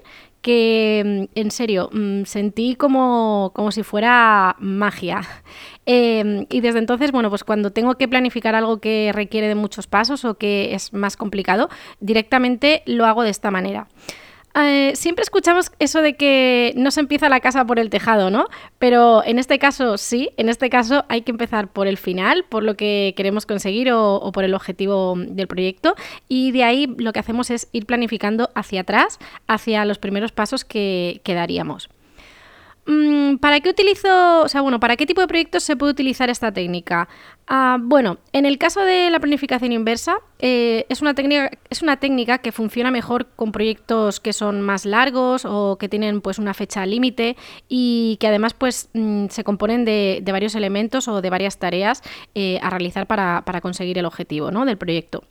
que 0.43 1.29
mm, 1.35 1.39
en 1.39 1.51
serio 1.51 1.89
mm, 1.93 2.25
sentí 2.25 2.75
como, 2.75 3.53
como 3.55 3.73
si 3.73 3.83
fuera 3.83 4.57
magia. 4.59 5.23
Em, 5.85 6.47
y 6.49 6.61
desde 6.61 6.79
entonces, 6.79 7.11
bueno, 7.11 7.29
pues 7.29 7.43
cuando 7.43 7.73
tengo 7.73 7.97
que 7.97 8.07
planificar 8.07 8.55
algo 8.55 8.79
que 8.81 9.11
requiere 9.13 9.49
de 9.49 9.57
muchos 9.57 9.89
pasos 9.89 10.25
o 10.25 10.35
que 10.35 10.75
es 10.75 10.93
más 10.93 11.17
complicado, 11.17 11.71
directamente 11.99 12.85
lo 12.87 13.05
hago 13.05 13.25
de 13.25 13.31
esta 13.31 13.51
manera. 13.51 13.89
Eh, 14.55 14.93
siempre 14.95 15.23
escuchamos 15.23 15.73
eso 15.79 16.03
de 16.03 16.15
que 16.15 16.75
no 16.77 16.91
se 16.91 17.01
empieza 17.01 17.29
la 17.29 17.41
casa 17.41 17.65
por 17.65 17.79
el 17.79 17.91
tejado, 17.91 18.31
¿no? 18.31 18.49
Pero 18.79 19.25
en 19.25 19.39
este 19.39 19.59
caso 19.59 19.97
sí, 19.97 20.31
en 20.37 20.49
este 20.49 20.69
caso 20.69 21.05
hay 21.09 21.23
que 21.23 21.31
empezar 21.31 21.69
por 21.69 21.87
el 21.87 21.97
final, 21.97 22.45
por 22.49 22.63
lo 22.63 22.77
que 22.77 23.15
queremos 23.17 23.47
conseguir 23.47 23.91
o, 23.93 24.31
por 24.33 24.45
el 24.45 24.55
objetivo 24.55 25.15
del 25.17 25.47
proyecto 25.47 25.95
y 26.29 26.53
de 26.53 26.65
ahí 26.65 26.95
lo 26.99 27.13
que 27.13 27.21
hacemos 27.21 27.51
es 27.51 27.69
ir 27.73 27.87
planificando 27.87 28.51
hacia 28.55 28.83
atrás, 28.83 29.19
hacia 29.47 29.85
los 29.85 29.99
primeros 29.99 30.33
pasos 30.33 30.65
que, 30.65 31.21
que 31.25 31.35
daríamos. 31.35 31.89
Mm, 32.85 33.37
¿Para 33.37 33.61
qué 33.61 33.71
utilizo, 33.71 34.43
o 34.43 34.49
sea, 34.49 34.61
bueno, 34.61 34.81
para 34.81 34.97
qué 34.97 35.07
tipo 35.07 35.21
de 35.21 35.29
proyectos 35.29 35.63
se 35.63 35.77
puede 35.77 35.93
utilizar 35.93 36.31
esta 36.31 36.51
técnica? 36.51 37.09
Ah, 37.47 37.79
bueno, 37.81 38.19
en 38.33 38.45
el 38.45 38.59
caso 38.59 38.81
de 38.81 39.09
la 39.09 39.21
planificación 39.21 39.71
inversa, 39.71 40.17
eh, 40.41 40.85
es, 40.89 41.01
una 41.01 41.15
técnica, 41.15 41.51
es 41.71 41.83
una 41.83 41.99
técnica 41.99 42.39
que 42.39 42.51
funciona 42.51 42.91
mejor 42.91 43.29
con 43.37 43.53
proyectos 43.53 44.19
que 44.19 44.33
son 44.33 44.63
más 44.63 44.85
largos 44.85 45.45
o 45.45 45.77
que 45.79 45.89
tienen 45.89 46.21
pues 46.21 46.41
una 46.41 46.55
fecha 46.55 46.85
límite 46.85 47.37
y 47.69 48.17
que 48.21 48.27
además 48.27 48.55
pues 48.55 48.89
mm, 48.95 49.27
se 49.29 49.45
componen 49.45 49.85
de, 49.85 50.23
varios 50.33 50.57
elementos 50.57 51.07
o 51.07 51.23
de 51.23 51.31
varias 51.31 51.59
tareas 51.59 52.03
eh, 52.35 52.59
a 52.63 52.71
realizar 52.71 53.07
para, 53.07 53.43
para 53.45 53.61
conseguir 53.61 53.99
el 53.99 54.07
objetivo 54.07 54.51
¿no? 54.51 54.65
del 54.65 54.79
proyecto. 54.79 55.23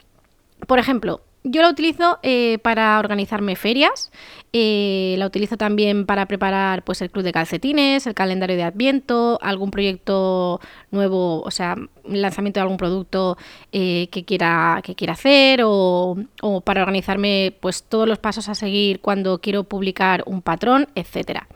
Por 0.67 0.79
ejemplo, 0.79 1.21
yo 1.43 1.61
la 1.61 1.69
utilizo 1.69 2.19
eh, 2.21 2.59
para 2.61 2.99
organizarme 2.99 3.55
ferias, 3.55 4.11
eh, 4.53 5.15
la 5.17 5.25
utilizo 5.25 5.57
también 5.57 6.05
para 6.05 6.27
preparar 6.27 6.83
pues, 6.83 7.01
el 7.01 7.09
club 7.09 7.23
de 7.23 7.31
calcetines, 7.31 8.05
el 8.05 8.13
calendario 8.13 8.55
de 8.55 8.63
Adviento, 8.63 9.39
algún 9.41 9.71
proyecto 9.71 10.59
nuevo, 10.91 11.41
o 11.41 11.51
sea, 11.51 11.77
lanzamiento 12.05 12.59
de 12.59 12.61
algún 12.61 12.77
producto 12.77 13.37
eh, 13.71 14.07
que, 14.11 14.23
quiera, 14.23 14.81
que 14.83 14.93
quiera 14.93 15.13
hacer 15.13 15.61
o, 15.63 16.17
o, 16.41 16.61
para 16.61 16.81
organizarme 16.81 17.55
pues, 17.59 17.83
todos 17.83 18.07
los 18.07 18.19
pasos 18.19 18.47
a 18.49 18.55
seguir 18.55 18.99
cuando 19.01 19.39
quiero 19.39 19.63
publicar 19.63 20.23
un 20.27 20.41
patrón, 20.41 20.89
etcétera. 20.95 21.47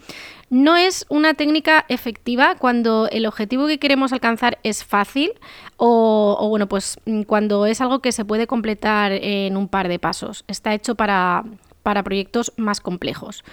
No 0.55 0.77
es 0.77 1.05
una 1.09 1.33
técnica 1.33 1.83
efectiva 1.89 2.55
cuando 2.55 3.09
el 3.11 3.25
objetivo 3.25 3.67
que 3.67 3.77
queremos 3.77 4.13
alcanzar 4.13 4.57
es 4.63 4.85
fácil 4.85 5.33
o, 5.75 6.47
bueno, 6.47 6.69
pues 6.69 6.97
mm, 7.05 7.23
cuando 7.23 7.65
es 7.65 7.81
algo 7.81 7.99
que 7.99 8.13
se 8.13 8.23
puede 8.23 8.47
completar 8.47 9.11
en 9.11 9.57
un 9.57 9.67
par 9.67 9.89
de 9.89 9.99
pasos. 9.99 10.45
Está 10.47 10.73
hecho 10.73 10.95
para, 10.95 11.43
proyectos 12.05 12.53
más 12.55 12.79
complejos. 12.79 13.43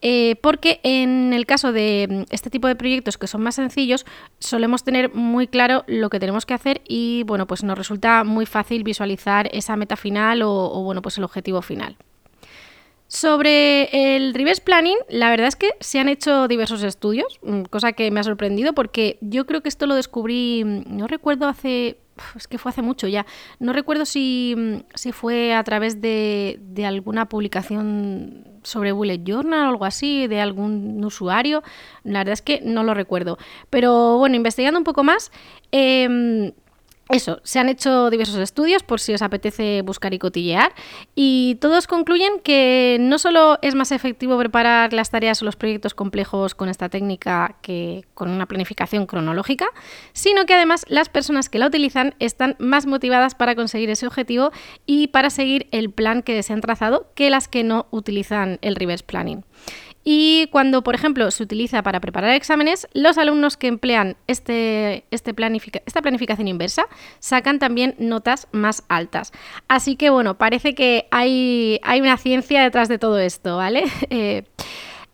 Eh, 0.00 0.36
porque 0.42 0.78
en 0.84 1.32
el 1.32 1.44
caso 1.44 1.72
de 1.72 2.06
mm, 2.08 2.22
este 2.32 2.50
tipo 2.50 2.68
de 2.68 2.76
proyectos 2.76 3.18
que 3.18 3.26
son 3.26 3.42
más 3.42 3.56
sencillos, 3.56 4.06
solemos 4.38 4.84
tener 4.84 5.12
muy 5.12 5.48
claro 5.48 5.82
lo 5.88 6.08
que 6.08 6.20
tenemos 6.20 6.46
que 6.46 6.54
hacer 6.54 6.82
y 6.86 7.24
bueno, 7.24 7.48
pues 7.48 7.64
nos 7.64 7.76
resulta 7.76 8.22
muy 8.22 8.46
fácil 8.46 8.84
visualizar 8.84 9.48
esa 9.50 9.74
meta 9.74 9.96
final 9.96 10.42
o, 10.42 10.52
o 10.52 10.84
bueno, 10.84 11.02
pues 11.02 11.18
el 11.18 11.24
objetivo 11.24 11.62
final. 11.62 11.96
Sobre 13.14 14.16
el 14.16 14.34
reverse 14.34 14.60
planning, 14.60 14.96
la 15.08 15.30
verdad 15.30 15.46
es 15.46 15.54
que 15.54 15.70
se 15.78 16.00
han 16.00 16.08
hecho 16.08 16.48
diversos 16.48 16.82
estudios, 16.82 17.38
mm, 17.42 17.62
cosa 17.70 17.92
que 17.92 18.10
me 18.10 18.18
ha 18.18 18.24
sorprendido 18.24 18.72
porque 18.72 19.18
yo 19.20 19.46
creo 19.46 19.62
que 19.62 19.68
esto 19.68 19.86
lo 19.86 19.94
descubrí, 19.94 20.64
mm, 20.64 20.96
no 20.96 21.06
recuerdo 21.06 21.46
hace, 21.46 21.98
es 22.34 22.48
que 22.48 22.58
fue 22.58 22.70
hace 22.70 22.82
mucho 22.82 23.06
ya, 23.06 23.24
no 23.60 23.72
recuerdo 23.72 24.04
si, 24.04 24.56
mm, 24.58 24.78
si 24.96 25.12
fue 25.12 25.54
a 25.54 25.62
través 25.62 26.00
de, 26.00 26.58
de, 26.60 26.86
alguna 26.86 27.28
publicación 27.28 28.48
sobre 28.64 28.90
Bullet 28.90 29.22
Journal 29.22 29.66
o 29.66 29.70
algo 29.70 29.84
así, 29.84 30.26
de 30.26 30.40
algún 30.40 31.04
usuario, 31.04 31.62
la 32.02 32.18
verdad 32.18 32.32
es 32.32 32.42
que 32.42 32.62
no 32.64 32.82
lo 32.82 32.94
recuerdo. 32.94 33.38
Pero 33.70 34.18
bueno, 34.18 34.34
investigando 34.34 34.76
un 34.76 34.84
poco 34.84 35.04
más, 35.04 35.30
eh, 35.70 36.52
eso, 37.10 37.40
se 37.44 37.58
han 37.58 37.68
hecho 37.68 38.08
diversos 38.08 38.36
estudios 38.36 38.82
por 38.82 38.98
si 38.98 39.12
os 39.12 39.20
apetece 39.20 39.82
buscar 39.82 40.14
y 40.14 40.18
cotillear 40.18 40.72
y 41.14 41.58
todos 41.60 41.86
concluyen 41.86 42.40
que 42.42 42.96
no 42.98 43.18
solo 43.18 43.58
es 43.60 43.74
más 43.74 43.92
efectivo 43.92 44.38
preparar 44.38 44.94
las 44.94 45.10
tareas 45.10 45.42
o 45.42 45.44
los 45.44 45.56
proyectos 45.56 45.92
complejos 45.92 46.54
con 46.54 46.70
esta 46.70 46.88
técnica 46.88 47.56
que 47.60 48.06
con 48.14 48.30
una 48.30 48.46
planificación 48.46 49.04
cronológica, 49.04 49.66
sino 50.14 50.46
que 50.46 50.54
además 50.54 50.86
las 50.88 51.10
personas 51.10 51.50
que 51.50 51.58
la 51.58 51.66
utilizan 51.66 52.14
están 52.20 52.56
más 52.58 52.86
motivadas 52.86 53.34
para 53.34 53.54
conseguir 53.54 53.90
ese 53.90 54.06
objetivo 54.06 54.50
y 54.86 55.08
para 55.08 55.28
seguir 55.28 55.68
el 55.72 55.90
plan 55.90 56.22
que 56.22 56.42
se 56.42 56.54
han 56.54 56.62
trazado 56.62 57.10
que 57.14 57.28
las 57.28 57.48
que 57.48 57.64
no 57.64 57.86
utilizan 57.90 58.58
el 58.62 58.76
reverse 58.76 59.04
planning. 59.04 59.44
Y 60.04 60.48
cuando, 60.52 60.84
por 60.84 60.94
ejemplo, 60.94 61.30
se 61.30 61.42
utiliza 61.42 61.82
para 61.82 61.98
preparar 61.98 62.30
exámenes, 62.34 62.86
los 62.92 63.16
alumnos 63.16 63.56
que 63.56 63.68
emplean 63.68 64.16
este, 64.26 65.04
este 65.10 65.34
esta 65.86 66.02
planificación 66.02 66.46
inversa 66.46 66.86
sacan 67.18 67.58
también 67.58 67.94
notas 67.98 68.46
más 68.52 68.84
altas. 68.88 69.32
Así 69.66 69.96
que, 69.96 70.10
bueno, 70.10 70.36
parece 70.36 70.74
que 70.74 71.06
hay, 71.10 71.80
hay 71.82 72.02
una 72.02 72.18
ciencia 72.18 72.62
detrás 72.62 72.88
de 72.88 72.98
todo 72.98 73.18
esto, 73.18 73.56
¿vale? 73.56 73.84
Eh, 74.10 74.44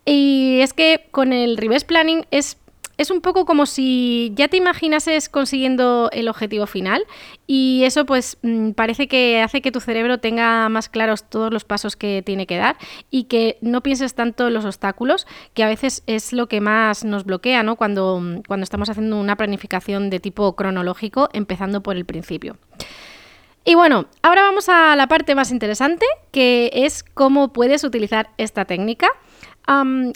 y 0.05 0.61
es 0.61 0.73
que 0.73 1.07
con 1.11 1.33
el 1.33 1.57
reverse 1.57 1.87
planning 1.87 2.27
es 2.31 2.57
es 3.01 3.11
un 3.11 3.23
poco 3.23 3.47
como 3.47 3.65
si 3.65 4.31
ya 4.35 4.49
te 4.49 4.59
imaginases 4.59 5.31
consiguiendo 5.31 6.11
el 6.13 6.29
objetivo 6.29 6.67
final 6.67 7.03
y 7.47 7.83
eso 7.85 8.05
pues 8.05 8.37
mm, 8.43 8.73
parece 8.73 9.09
que 9.09 9.41
hace 9.41 9.63
que 9.63 9.73
tu 9.73 9.81
cerebro 9.81 10.19
tenga 10.19 10.69
más 10.69 10.91
claros 10.91 11.25
todos 11.25 11.51
los 11.51 11.65
pasos 11.65 11.97
que 11.97 12.21
tiene 12.23 12.47
que 12.47 12.59
dar 12.59 12.77
y 13.11 13.25
que 13.25 13.57
no 13.63 13.83
pienses 13.83 14.13
tanto 14.13 14.49
en 14.49 14.55
los 14.55 14.67
obstáculos, 14.67 15.27
que 15.55 15.65
a 15.65 15.69
veces 15.69 16.03
es 16.07 16.35
lo 16.35 16.47
que 16.47 16.61
más 16.61 17.03
nos 17.03 17.25
bloquea 17.25 17.63
¿no? 17.63 17.77
cuando, 17.77 18.23
cuando 18.47 18.65
estamos 18.65 18.91
haciendo 18.91 19.19
una 19.19 19.37
planificación 19.37 20.11
de 20.11 20.21
tipo 20.21 20.55
cronológico, 20.55 21.31
empezando 21.33 21.83
por 21.83 21.97
el 21.97 22.05
principio. 22.05 22.59
Y 23.65 23.77
bueno, 23.77 24.07
ahora 24.21 24.43
vamos 24.43 24.69
a 24.69 24.95
la 24.95 25.07
parte 25.07 25.35
más 25.35 25.51
interesante, 25.51 26.05
que 26.33 26.71
es 26.75 27.03
cómo 27.03 27.55
puedes 27.55 27.83
utilizar 27.83 28.29
esta 28.37 28.67
técnica 28.67 29.09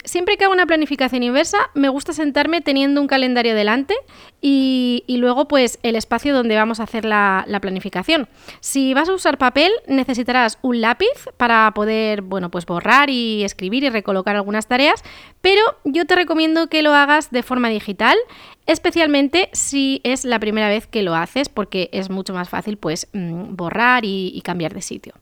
siempre 0.05 0.37
que 0.37 0.45
hago 0.45 0.53
una 0.53 0.67
planificación 0.67 1.23
inversa, 1.23 1.59
me 1.75 1.89
gusta 1.89 2.13
sentarme 2.13 2.61
teniendo 2.61 3.01
un 3.01 3.07
calendario 3.07 3.55
delante 3.55 3.95
y, 4.41 5.05
luego 5.09 5.47
pues 5.49 5.79
el 5.83 5.97
espacio 5.97 6.35
donde 6.35 6.57
vamos 6.57 6.81
a 6.81 6.83
hacer 6.83 7.05
la, 7.05 7.47
planificación. 7.61 8.29
Si 8.61 8.95
vas 8.95 9.09
a 9.09 9.15
usar 9.15 9.39
papel, 9.39 9.71
necesitarás 9.87 10.59
un 10.61 10.81
lápiz 10.81 11.29
para 11.37 11.71
poder, 11.73 12.23
bueno, 12.23 12.51
pues 12.51 12.67
borrar 12.67 13.11
y 13.11 13.45
escribir 13.45 13.85
y 13.85 13.91
recolocar 13.91 14.35
algunas 14.37 14.67
tareas, 14.67 15.03
pero 15.41 15.63
yo 15.85 16.05
te 16.05 16.17
recomiendo 16.17 16.67
que 16.67 16.83
lo 16.83 16.93
hagas 16.93 17.31
de 17.31 17.43
forma 17.43 17.69
digital, 17.69 18.19
especialmente 18.67 19.51
si 19.53 20.01
es 20.03 20.25
la 20.25 20.41
primera 20.41 20.69
vez 20.69 20.87
que 20.87 21.03
lo 21.03 21.15
haces, 21.15 21.49
porque 21.49 21.89
es 21.93 22.11
mucho 22.11 22.35
más 22.35 22.49
fácil 22.49 22.77
pues 22.77 23.07
mm, 23.13 23.55
borrar 23.55 24.05
y 24.05 24.41
cambiar 24.45 24.75
de 24.75 24.83
sitio. 24.83 25.15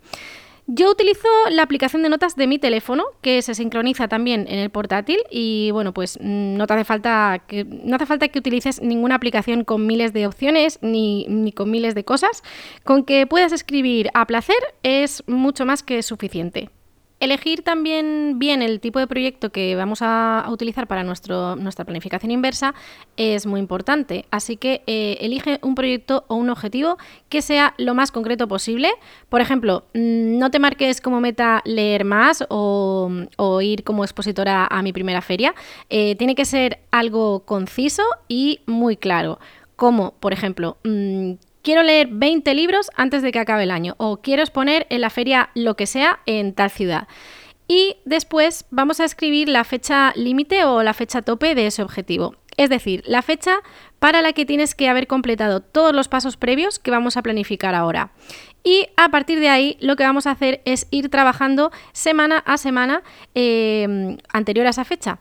Yo 0.75 0.91
utilizo 0.91 1.29
la 1.51 1.65
aplicación 1.65 2.03
de 2.03 2.09
notas 2.09 2.35
de 2.35 2.47
mi 2.47 2.59
teléfono, 2.59 3.05
que 3.21 3.43
se 3.43 3.55
sincroniza 3.55 4.09
también 4.09 4.47
en 4.49 4.59
el 4.59 4.71
portátil 4.71 5.19
y 5.31 5.71
bueno, 5.71 5.93
pues 5.93 6.19
mm, 6.19 6.57
no 6.57 6.67
te 6.67 6.73
hace 6.73 6.85
falta 6.85 7.43
que, 7.47 7.65
no 7.65 7.97
hace 7.97 8.07
falta 8.07 8.29
que 8.29 8.39
utilices 8.39 8.81
ninguna 8.81 9.17
aplicación 9.17 9.65
con 9.65 9.87
miles 9.87 10.15
de 10.15 10.27
opciones 10.27 10.79
ni, 10.81 11.27
ni 11.29 11.53
con 11.53 11.71
miles 11.71 11.95
de 11.95 12.07
cosas. 12.07 12.43
Con 12.85 13.05
que 13.05 13.27
puedas 13.27 13.53
escribir 13.53 14.09
a 14.15 14.27
placer 14.27 14.57
es 14.83 15.23
mucho 15.27 15.67
más 15.67 15.83
que 15.83 16.03
suficiente. 16.03 16.71
Elegir 17.23 17.63
también 17.63 18.41
bien 18.41 18.63
el 18.63 18.81
tipo 18.81 18.99
de 18.99 19.07
proyecto 19.07 19.53
que 19.53 19.77
vamos 19.77 20.01
a, 20.03 20.45
utilizar 20.51 20.89
para 20.89 21.05
nuestra 21.05 21.85
planificación 21.85 22.33
inversa 22.33 22.75
es 23.17 23.47
muy 23.47 23.61
importante. 23.61 24.27
Así 24.33 24.57
que 24.57 24.83
eh, 24.89 25.19
elige 25.21 25.61
un 25.63 25.77
proyecto 25.77 26.25
o 26.27 26.35
un 26.35 26.51
objetivo 26.51 26.99
que 27.29 27.41
sea 27.41 27.75
lo 27.79 27.95
más 27.95 28.11
concreto 28.11 28.49
posible. 28.49 28.91
Por 29.29 29.41
ejemplo, 29.41 29.85
mm, 29.95 30.37
no 30.37 30.51
te 30.51 30.59
marques 30.59 31.01
como 31.01 31.21
meta 31.21 31.63
leer 31.65 32.05
más 32.05 32.45
o, 32.49 33.09
ir 33.63 33.85
como 33.85 34.03
expositora 34.03 34.67
a 34.67 34.83
mi 34.83 34.93
primera 34.93 35.23
feria. 35.23 35.55
Eh, 35.91 36.17
tiene 36.17 36.35
que 36.35 36.45
ser 36.45 36.81
algo 36.91 37.45
conciso 37.45 38.03
y 38.27 38.63
muy 38.67 38.97
claro. 38.97 39.39
Como, 39.77 40.15
por 40.15 40.33
ejemplo, 40.33 40.77
mm, 40.83 41.35
quiero 41.62 41.83
leer 41.83 42.09
20 42.11 42.55
libros 42.55 42.90
antes 42.96 43.22
de 43.22 43.33
que 43.33 43.38
acabe 43.38 43.64
el 43.64 43.70
año 43.70 43.94
o 43.98 44.20
quiero 44.20 44.42
exponer 44.42 44.87
en 44.90 45.01
la 45.01 45.11
feria 45.11 45.51
lo 45.55 45.77
que 45.77 45.87
sea 45.87 46.20
en 46.27 46.55
tal 46.55 46.70
ciudad. 46.70 47.09
Y 47.68 47.96
después 48.05 48.66
vamos 48.70 49.01
a 49.01 49.05
escribir 49.05 49.48
la 49.48 49.64
fecha 49.64 50.12
límite 50.14 50.64
o 50.64 50.83
la 50.83 50.94
fecha 50.94 51.22
tope 51.22 51.55
de 51.55 51.66
ese 51.66 51.83
objetivo. 51.83 52.35
Es 52.57 52.68
decir, 52.68 53.03
la 53.07 53.22
fecha 53.22 53.61
para 53.98 54.20
la 54.20 54.33
que 54.33 54.44
tienes 54.44 54.75
que 54.75 54.88
haber 54.88 55.07
completado 55.07 55.61
todos 55.61 55.94
los 55.94 56.09
pasos 56.09 56.37
previos 56.37 56.79
que 56.79 56.90
vamos 56.90 57.16
a 57.16 57.22
planificar 57.22 57.75
ahora. 57.75 58.12
Y 58.62 58.88
a 58.96 59.09
partir 59.09 59.40
de 59.40 59.48
ahí 59.48 59.77
lo 59.81 59.96
que 59.96 60.05
vamos 60.05 60.27
a 60.27 60.33
hacer 60.33 60.61
es 60.64 60.87
ir 60.90 61.09
trabajando 61.09 61.72
semana 61.92 62.38
a 62.38 62.59
semana 62.59 63.03
eh, 63.35 64.18
anterior 64.29 64.66
a 64.66 64.70
esa 64.70 64.85
fecha. 64.85 65.18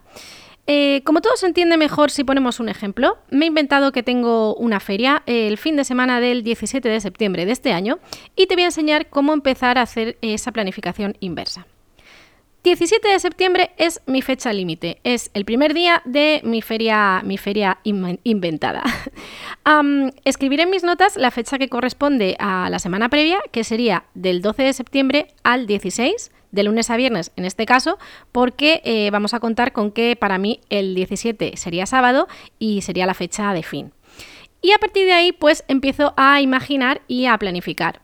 Eh, 0.67 1.01
como 1.03 1.21
todo 1.21 1.35
se 1.35 1.47
entiende 1.47 1.75
mejor 1.77 2.11
si 2.11 2.23
ponemos 2.23 2.59
un 2.59 2.69
ejemplo, 2.69 3.17
me 3.29 3.45
he 3.45 3.47
inventado 3.47 3.91
que 3.91 4.03
tengo 4.03 4.55
una 4.55 4.79
feria 4.79 5.23
el 5.25 5.57
fin 5.57 5.75
de 5.75 5.83
semana 5.83 6.19
del 6.19 6.43
17 6.43 6.87
de 6.87 7.01
septiembre 7.01 7.45
de 7.45 7.51
este 7.51 7.73
año 7.73 7.99
y 8.35 8.47
te 8.47 8.55
voy 8.55 8.63
a 8.63 8.67
enseñar 8.67 9.09
cómo 9.09 9.33
empezar 9.33 9.77
a 9.77 9.81
hacer 9.81 10.17
esa 10.21 10.51
planificación 10.51 11.17
inversa. 11.19 11.65
17 12.63 13.07
de 13.07 13.19
septiembre 13.19 13.71
es 13.77 14.01
mi 14.05 14.21
fecha 14.21 14.53
límite, 14.53 14.99
es 15.03 15.31
el 15.33 15.45
primer 15.45 15.73
día 15.73 16.03
de 16.05 16.41
mi 16.43 16.61
feria, 16.61 17.21
mi 17.25 17.39
feria 17.39 17.79
inventada. 17.83 18.83
escribiré 20.25 20.63
en 20.63 20.69
mis 20.69 20.83
notas 20.83 21.17
la 21.17 21.31
fecha 21.31 21.57
que 21.57 21.69
corresponde 21.69 22.35
a 22.37 22.69
la 22.69 22.77
semana 22.77 23.09
previa, 23.09 23.39
que 23.51 23.63
sería 23.63 24.05
del 24.13 24.43
12 24.43 24.61
de 24.61 24.73
septiembre 24.73 25.27
al 25.43 25.65
16 25.65 26.31
de 26.51 26.63
lunes 26.63 26.89
a 26.89 26.97
viernes 26.97 27.31
en 27.35 27.45
este 27.45 27.65
caso, 27.65 27.97
porque 28.31 28.81
eh, 28.83 29.09
vamos 29.11 29.33
a 29.33 29.39
contar 29.39 29.71
con 29.71 29.91
que 29.91 30.15
para 30.15 30.37
mí 30.37 30.61
el 30.69 30.95
17 30.95 31.57
sería 31.57 31.85
sábado 31.85 32.27
y 32.59 32.81
sería 32.81 33.05
la 33.05 33.13
fecha 33.13 33.53
de 33.53 33.63
fin. 33.63 33.91
Y 34.61 34.71
a 34.73 34.77
partir 34.77 35.05
de 35.05 35.13
ahí 35.13 35.31
pues 35.31 35.63
empiezo 35.67 36.13
a 36.17 36.41
imaginar 36.41 37.01
y 37.07 37.25
a 37.25 37.37
planificar. 37.37 38.01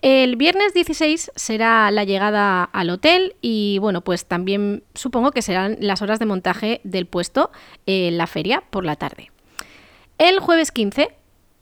El 0.00 0.36
viernes 0.36 0.74
16 0.74 1.32
será 1.34 1.90
la 1.90 2.04
llegada 2.04 2.62
al 2.62 2.90
hotel 2.90 3.34
y 3.40 3.78
bueno, 3.80 4.02
pues 4.02 4.26
también 4.26 4.84
supongo 4.94 5.32
que 5.32 5.42
serán 5.42 5.76
las 5.80 6.02
horas 6.02 6.20
de 6.20 6.26
montaje 6.26 6.80
del 6.84 7.06
puesto 7.06 7.50
en 7.84 8.16
la 8.16 8.28
feria 8.28 8.62
por 8.70 8.84
la 8.84 8.94
tarde. 8.94 9.32
El 10.18 10.38
jueves 10.38 10.70
15 10.70 11.08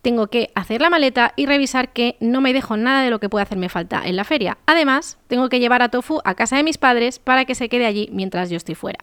tengo 0.06 0.28
que 0.28 0.52
hacer 0.54 0.80
la 0.80 0.88
maleta 0.88 1.32
y 1.34 1.46
revisar 1.46 1.88
que 1.88 2.14
no 2.20 2.40
me 2.40 2.52
dejo 2.52 2.76
nada 2.76 3.02
de 3.02 3.10
lo 3.10 3.18
que 3.18 3.28
pueda 3.28 3.42
hacerme 3.42 3.68
falta 3.68 4.02
en 4.04 4.14
la 4.14 4.22
feria. 4.22 4.56
Además, 4.64 5.18
tengo 5.26 5.48
que 5.48 5.58
llevar 5.58 5.82
a 5.82 5.88
Tofu 5.88 6.20
a 6.24 6.36
casa 6.36 6.56
de 6.56 6.62
mis 6.62 6.78
padres 6.78 7.18
para 7.18 7.44
que 7.44 7.56
se 7.56 7.68
quede 7.68 7.86
allí 7.86 8.08
mientras 8.12 8.48
yo 8.48 8.56
estoy 8.56 8.76
fuera. 8.76 9.00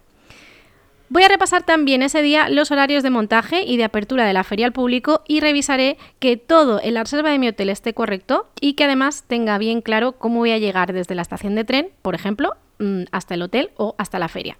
Voy 1.10 1.24
a 1.24 1.28
repasar 1.28 1.64
también 1.64 2.04
ese 2.04 2.22
día 2.22 2.48
los 2.48 2.72
horarios 2.72 3.04
de 3.04 3.10
montaje 3.10 3.64
y 3.64 3.76
de 3.76 3.84
apertura 3.84 4.26
de 4.26 4.32
la 4.32 4.46
feria 4.46 4.66
al 4.66 4.72
público 4.72 5.24
y 5.28 5.42
revisaré 5.42 5.98
que 6.20 6.38
todo 6.38 6.80
en 6.82 6.94
la 6.94 7.04
reserva 7.04 7.32
de 7.32 7.38
mi 7.38 7.50
hotel 7.50 7.68
esté 7.68 7.94
correcto 7.94 8.48
y 8.62 8.76
que 8.76 8.86
además 8.86 9.26
tenga 9.28 9.58
bien 9.58 9.82
claro 9.82 10.14
cómo 10.14 10.40
voy 10.40 10.52
a 10.52 10.58
llegar 10.58 10.94
desde 10.94 11.16
la 11.16 11.22
estación 11.22 11.54
de 11.56 11.66
tren, 11.66 11.90
por 12.02 12.16
ejemplo, 12.16 12.56
mm, 12.80 13.08
hasta 13.12 13.34
el 13.34 13.42
hotel 13.42 13.72
o 13.76 13.94
hasta 13.98 14.20
la 14.20 14.30
feria. 14.30 14.58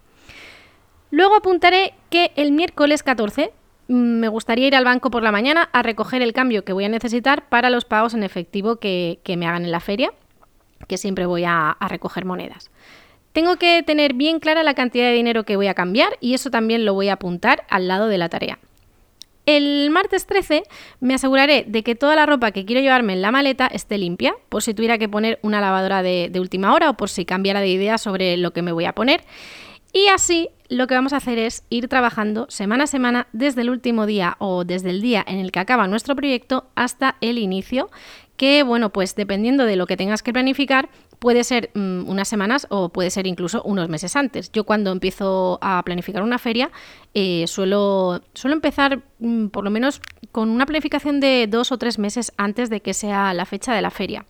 Luego 1.10 1.36
apuntaré 1.36 1.94
que 2.10 2.32
el 2.36 2.52
miércoles 2.52 3.02
14 3.02 3.50
me 3.88 4.28
gustaría 4.28 4.66
ir 4.66 4.76
al 4.76 4.84
banco 4.84 5.10
por 5.10 5.22
la 5.22 5.32
mañana 5.32 5.68
a 5.72 5.82
recoger 5.82 6.22
el 6.22 6.32
cambio 6.32 6.64
que 6.64 6.72
voy 6.72 6.84
a 6.84 6.88
necesitar 6.88 7.48
para 7.48 7.70
los 7.70 7.84
pagos 7.84 8.14
en 8.14 8.22
efectivo 8.22 8.76
que, 8.76 9.20
me 9.36 9.46
hagan 9.46 9.64
en 9.64 9.72
la 9.72 9.80
feria, 9.80 10.12
que 10.88 10.96
siempre 10.96 11.26
voy 11.26 11.44
a, 11.44 11.76
recoger 11.88 12.24
monedas. 12.24 12.70
Tengo 13.32 13.56
que 13.56 13.82
tener 13.82 14.14
bien 14.14 14.38
clara 14.38 14.62
la 14.62 14.74
cantidad 14.74 15.06
de 15.06 15.12
dinero 15.12 15.44
que 15.44 15.56
voy 15.56 15.66
a 15.66 15.74
cambiar 15.74 16.16
y 16.20 16.34
eso 16.34 16.50
también 16.50 16.84
lo 16.84 16.94
voy 16.94 17.08
a 17.08 17.14
apuntar 17.14 17.64
al 17.68 17.88
lado 17.88 18.06
de 18.06 18.18
la 18.18 18.28
tarea. 18.28 18.58
El 19.44 19.90
martes 19.90 20.24
13 20.26 20.62
me 21.00 21.14
aseguraré 21.14 21.64
de 21.68 21.82
que 21.82 21.94
toda 21.94 22.16
la 22.16 22.24
ropa 22.24 22.52
que 22.52 22.64
quiero 22.64 22.80
llevarme 22.80 23.12
en 23.12 23.20
la 23.20 23.30
maleta 23.30 23.66
esté 23.66 23.98
limpia, 23.98 24.34
por 24.48 24.62
si 24.62 24.72
tuviera 24.72 24.96
que 24.96 25.08
poner 25.08 25.38
una 25.42 25.60
lavadora 25.60 26.02
de, 26.02 26.30
de 26.30 26.40
última 26.40 26.72
hora 26.72 26.88
o 26.88 26.94
por 26.94 27.10
si 27.10 27.26
cambiara 27.26 27.60
de 27.60 27.68
idea 27.68 27.98
sobre 27.98 28.38
lo 28.38 28.52
que 28.52 28.62
me 28.62 28.72
voy 28.72 28.86
a 28.86 28.94
poner. 28.94 29.22
Y 29.94 30.08
así 30.08 30.50
lo 30.68 30.88
que 30.88 30.96
vamos 30.96 31.12
a 31.12 31.18
hacer 31.18 31.38
es 31.38 31.62
ir 31.70 31.86
trabajando 31.86 32.46
semana 32.50 32.84
a 32.84 32.88
semana 32.88 33.28
desde 33.32 33.60
el 33.60 33.70
último 33.70 34.06
día 34.06 34.34
o 34.40 34.64
desde 34.64 34.90
el 34.90 35.00
día 35.00 35.24
en 35.24 35.38
el 35.38 35.52
que 35.52 35.60
acaba 35.60 35.86
nuestro 35.86 36.16
proyecto 36.16 36.66
hasta 36.74 37.14
el 37.20 37.38
inicio, 37.38 37.90
que 38.36 38.64
bueno, 38.64 38.90
pues 38.90 39.14
dependiendo 39.14 39.66
de 39.66 39.76
lo 39.76 39.86
que 39.86 39.96
tengas 39.96 40.24
que 40.24 40.32
planificar, 40.32 40.88
puede 41.20 41.44
ser 41.44 41.70
mm, 41.74 42.08
unas 42.08 42.26
semanas 42.26 42.66
o 42.70 42.88
puede 42.88 43.10
ser 43.10 43.28
incluso 43.28 43.62
unos 43.62 43.88
meses 43.88 44.16
antes. 44.16 44.50
Yo 44.50 44.64
cuando 44.64 44.90
empiezo 44.90 45.60
a 45.62 45.80
planificar 45.84 46.24
una 46.24 46.38
feria 46.38 46.72
eh, 47.14 47.44
suelo, 47.46 48.20
suelo 48.34 48.56
empezar 48.56 49.00
mm, 49.20 49.46
por 49.46 49.62
lo 49.62 49.70
menos 49.70 50.00
con 50.32 50.50
una 50.50 50.66
planificación 50.66 51.20
de 51.20 51.46
dos 51.48 51.70
o 51.70 51.78
tres 51.78 52.00
meses 52.00 52.32
antes 52.36 52.68
de 52.68 52.80
que 52.80 52.94
sea 52.94 53.32
la 53.32 53.46
fecha 53.46 53.72
de 53.72 53.82
la 53.82 53.92
feria 53.92 54.26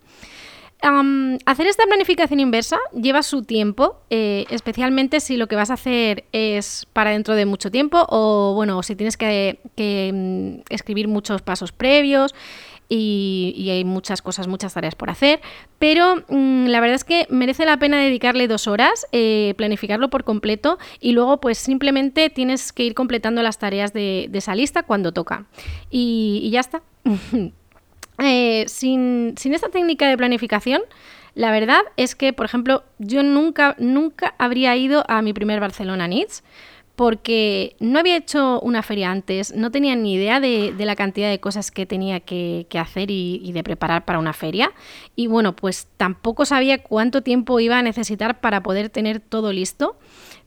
hacer 1.47 1.67
esta 1.67 1.85
planificación 1.87 2.41
inversa 2.41 2.79
lleva 2.93 3.23
su 3.23 3.43
tiempo, 3.43 4.01
eh, 4.11 4.45
especialmente 4.51 5.21
si 5.21 5.37
lo 5.37 5.47
que 5.47 5.57
vas 5.57 5.71
a 5.71 5.75
hacer 5.75 6.25
es 6.33 6.87
para 6.93 7.11
dentro 7.11 7.35
de 7.35 7.47
mucho 7.47 7.71
tiempo 7.71 8.05
o 8.09 8.53
bueno, 8.55 8.83
si 8.83 8.95
tienes 8.95 9.17
que, 9.17 9.59
mm, 10.13 10.63
escribir 10.69 11.09
muchos 11.09 11.43
pasos 11.43 11.73
previos 11.73 12.35
y, 12.89 13.69
hay 13.71 13.85
muchas 13.85 14.21
cosas, 14.21 14.47
muchas 14.47 14.75
tareas 14.75 14.95
por 14.95 15.09
hacer, 15.09 15.41
pero 15.79 16.17
mm, 16.29 16.67
la 16.67 16.81
verdad 16.81 16.97
es 16.97 17.05
que 17.05 17.27
merece 17.31 17.65
la 17.65 17.79
pena 17.79 17.99
dedicarle 17.99 18.47
dos 18.47 18.69
horas, 18.69 19.07
eh, 19.13 19.55
planificarlo 19.57 20.11
por 20.11 20.25
completo 20.25 20.79
y 21.01 21.13
luego 21.13 21.41
pues 21.41 21.57
simplemente 21.57 22.29
tienes 22.29 22.73
que 22.73 22.85
ir 22.85 22.95
completando 22.95 23.43
las 23.43 23.59
tareas 23.59 23.95
de, 23.95 24.29
esa 24.35 24.55
lista 24.55 24.83
cuando 24.83 25.13
toca 25.13 25.47
y 25.91 26.51
ya 26.53 26.61
está. 26.61 26.83
Eh, 28.19 28.65
sin, 28.69 29.35
esta 29.37 29.69
técnica 29.69 30.09
de 30.09 30.17
planificación, 30.17 30.83
la 31.35 31.51
verdad 31.51 31.81
es 31.97 32.15
que, 32.15 32.33
por 32.33 32.47
ejemplo, 32.47 32.85
yo 32.99 33.23
nunca, 33.23 33.75
nunca 33.79 34.35
habría 34.39 34.77
ido 34.77 35.05
a 35.09 35.23
mi 35.23 35.33
primer 35.33 35.61
Barcelona 35.61 36.07
Needs 36.07 36.45
porque 36.95 37.75
no 37.81 37.99
había 37.99 38.17
hecho 38.17 38.61
una 38.61 38.85
feria 38.85 39.11
antes, 39.11 39.53
no 39.53 39.73
tenía 39.73 39.97
ni 39.97 40.15
idea 40.15 40.39
de, 40.39 40.73
la 40.79 40.95
cantidad 40.95 41.29
de 41.29 41.41
cosas 41.41 41.73
que 41.73 41.87
tenía 41.87 42.21
que, 42.21 42.69
hacer 42.79 43.11
y, 43.11 43.41
y, 43.43 43.51
de 43.51 43.65
preparar 43.65 44.05
para 44.05 44.21
una 44.21 44.33
feria. 44.33 44.71
Y 45.17 45.27
bueno, 45.27 45.57
pues 45.57 45.89
tampoco 45.97 46.45
sabía 46.45 46.85
cuánto 46.85 47.23
tiempo 47.23 47.59
iba 47.59 47.81
a 47.81 47.83
necesitar 47.83 48.41
para 48.41 48.63
poder 48.63 48.91
tener 48.91 49.19
todo 49.19 49.53
listo 49.53 49.97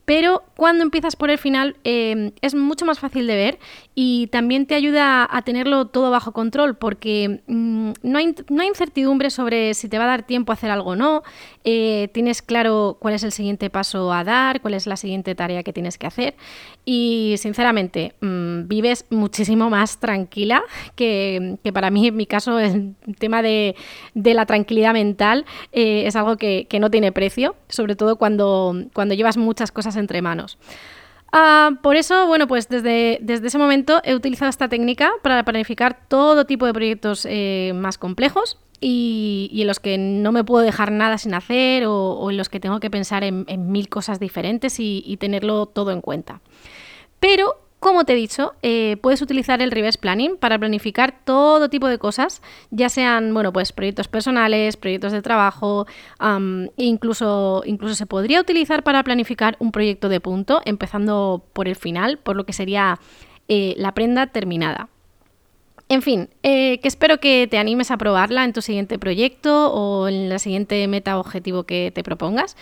pero 0.08 0.44
cuando 0.56 0.86
empiezas 0.86 1.18
por 1.18 1.30
el 1.30 1.38
final 1.38 1.76
em, 1.84 2.32
es 2.42 2.56
mucho 2.56 2.86
más 2.86 2.98
fácil 2.98 3.28
de 3.28 3.36
ver 3.36 3.60
y 3.94 4.28
también 4.28 4.66
te 4.66 4.74
ayuda 4.74 5.28
a 5.30 5.42
tenerlo 5.42 5.88
todo 5.88 6.12
bajo 6.12 6.32
control 6.32 6.78
porque 6.78 7.42
mm, 7.46 7.92
no, 8.04 8.18
hay, 8.18 8.34
incertidumbre 8.66 9.30
sobre 9.30 9.74
si 9.74 9.90
te 9.90 9.98
va 9.98 10.06
a 10.06 10.08
dar 10.08 10.24
tiempo 10.24 10.54
a 10.54 10.56
hacer 10.56 10.72
algo 10.72 10.92
o 10.92 10.96
no, 10.96 11.24
eh, 11.66 12.08
tienes 12.14 12.42
claro 12.42 12.96
cuál 13.02 13.16
es 13.16 13.24
el 13.24 13.34
siguiente 13.34 13.70
paso 13.70 14.14
a 14.14 14.24
dar, 14.24 14.62
cuál 14.62 14.76
es 14.76 14.88
la 14.88 14.96
siguiente 14.96 15.36
tarea 15.36 15.62
que 15.62 15.74
tienes 15.74 15.98
que 15.98 16.08
hacer. 16.08 16.36
Y 16.86 17.36
sinceramente 17.38 18.14
mm, 18.22 18.70
vives 18.70 19.06
muchísimo 19.10 19.70
más 19.70 20.00
tranquila 20.00 20.64
que, 20.96 21.58
para 21.74 21.90
mí 21.90 22.08
en 22.08 22.16
mi 22.16 22.28
caso 22.28 22.60
el 22.60 22.96
tema 23.20 23.42
de, 23.42 23.76
la 24.14 24.46
tranquilidad 24.46 24.94
mental 24.94 25.46
eh, 25.74 26.04
es 26.06 26.16
algo 26.16 26.38
que, 26.38 26.66
que, 26.70 26.80
no 26.80 26.90
tiene 26.90 27.12
precio, 27.12 27.58
sobre 27.68 27.98
todo 27.98 28.16
cuando, 28.16 28.74
cuando 28.94 29.14
llevas 29.14 29.36
muchas 29.36 29.74
cosas 29.74 29.97
entre 29.98 30.22
manos. 30.22 30.58
Ah, 31.32 31.72
por 31.84 31.96
eso, 31.96 32.26
bueno, 32.28 32.48
pues 32.48 32.70
desde, 32.70 33.20
desde, 33.22 33.48
ese 33.48 33.58
momento 33.58 34.02
he 34.04 34.16
utilizado 34.16 34.50
esta 34.50 34.70
técnica 34.70 35.12
para 35.22 35.44
planificar 35.44 36.08
todo 36.08 36.46
tipo 36.46 36.66
de 36.66 36.74
proyectos 36.74 37.28
eh, 37.30 37.74
más 37.76 37.98
complejos 37.98 38.58
y, 38.80 39.50
en 39.54 39.68
los 39.68 39.80
que 39.80 39.98
no 39.98 40.32
me 40.32 40.44
puedo 40.44 40.64
dejar 40.64 40.92
nada 40.92 41.18
sin 41.18 41.34
hacer 41.34 41.84
o, 41.86 42.30
en 42.30 42.38
los 42.38 42.48
que 42.48 42.60
tengo 42.60 42.80
que 42.80 42.90
pensar 42.90 43.24
en, 43.24 43.46
mil 43.72 43.90
cosas 43.90 44.20
diferentes 44.20 44.80
y 44.80 45.18
tenerlo 45.20 45.66
todo 45.66 45.92
en 45.92 46.02
cuenta. 46.02 46.40
Pero 47.20 47.67
como 47.80 48.06
te 48.06 48.14
he 48.14 48.16
dicho, 48.16 48.54
eh, 48.64 48.98
puedes 49.02 49.22
utilizar 49.22 49.62
el 49.62 49.72
reverse 49.72 50.00
planning 50.00 50.38
para 50.38 50.58
planificar 50.58 51.14
todo 51.24 51.70
tipo 51.70 51.88
de 51.88 52.00
cosas, 52.00 52.42
ya 52.72 52.90
sean 52.90 53.34
bueno, 53.34 53.54
pues 53.54 53.72
proyectos 53.72 54.08
personales, 54.08 54.78
proyectos 54.78 55.12
de 55.12 55.22
trabajo, 55.22 55.86
incluso, 56.76 57.62
incluso 57.66 57.96
se 57.96 58.08
podría 58.08 58.42
utilizar 58.42 58.84
para 58.84 59.04
planificar 59.04 59.58
un 59.60 59.72
proyecto 59.72 60.10
de 60.10 60.20
punto, 60.20 60.62
empezando 60.66 61.46
por 61.54 61.68
el 61.68 61.76
final, 61.76 62.18
por 62.18 62.36
lo 62.36 62.46
que 62.46 62.54
sería 62.54 63.00
eh, 63.48 63.76
la 63.78 63.94
prenda 63.94 64.28
terminada. 64.28 64.90
En 65.90 66.02
fin, 66.02 66.30
eh, 66.44 66.80
que 66.82 66.88
espero 66.90 67.20
que 67.20 67.48
te 67.50 67.58
animes 67.58 67.92
a 67.92 67.98
probarla 67.98 68.44
en 68.44 68.52
tu 68.52 68.62
siguiente 68.62 69.00
proyecto 69.00 69.72
o 69.72 70.10
en 70.10 70.28
la 70.28 70.38
siguiente 70.38 70.86
meta 70.90 71.18
objetivo 71.18 71.64
que 71.64 71.92
te 71.96 72.04
propongas. 72.04 72.58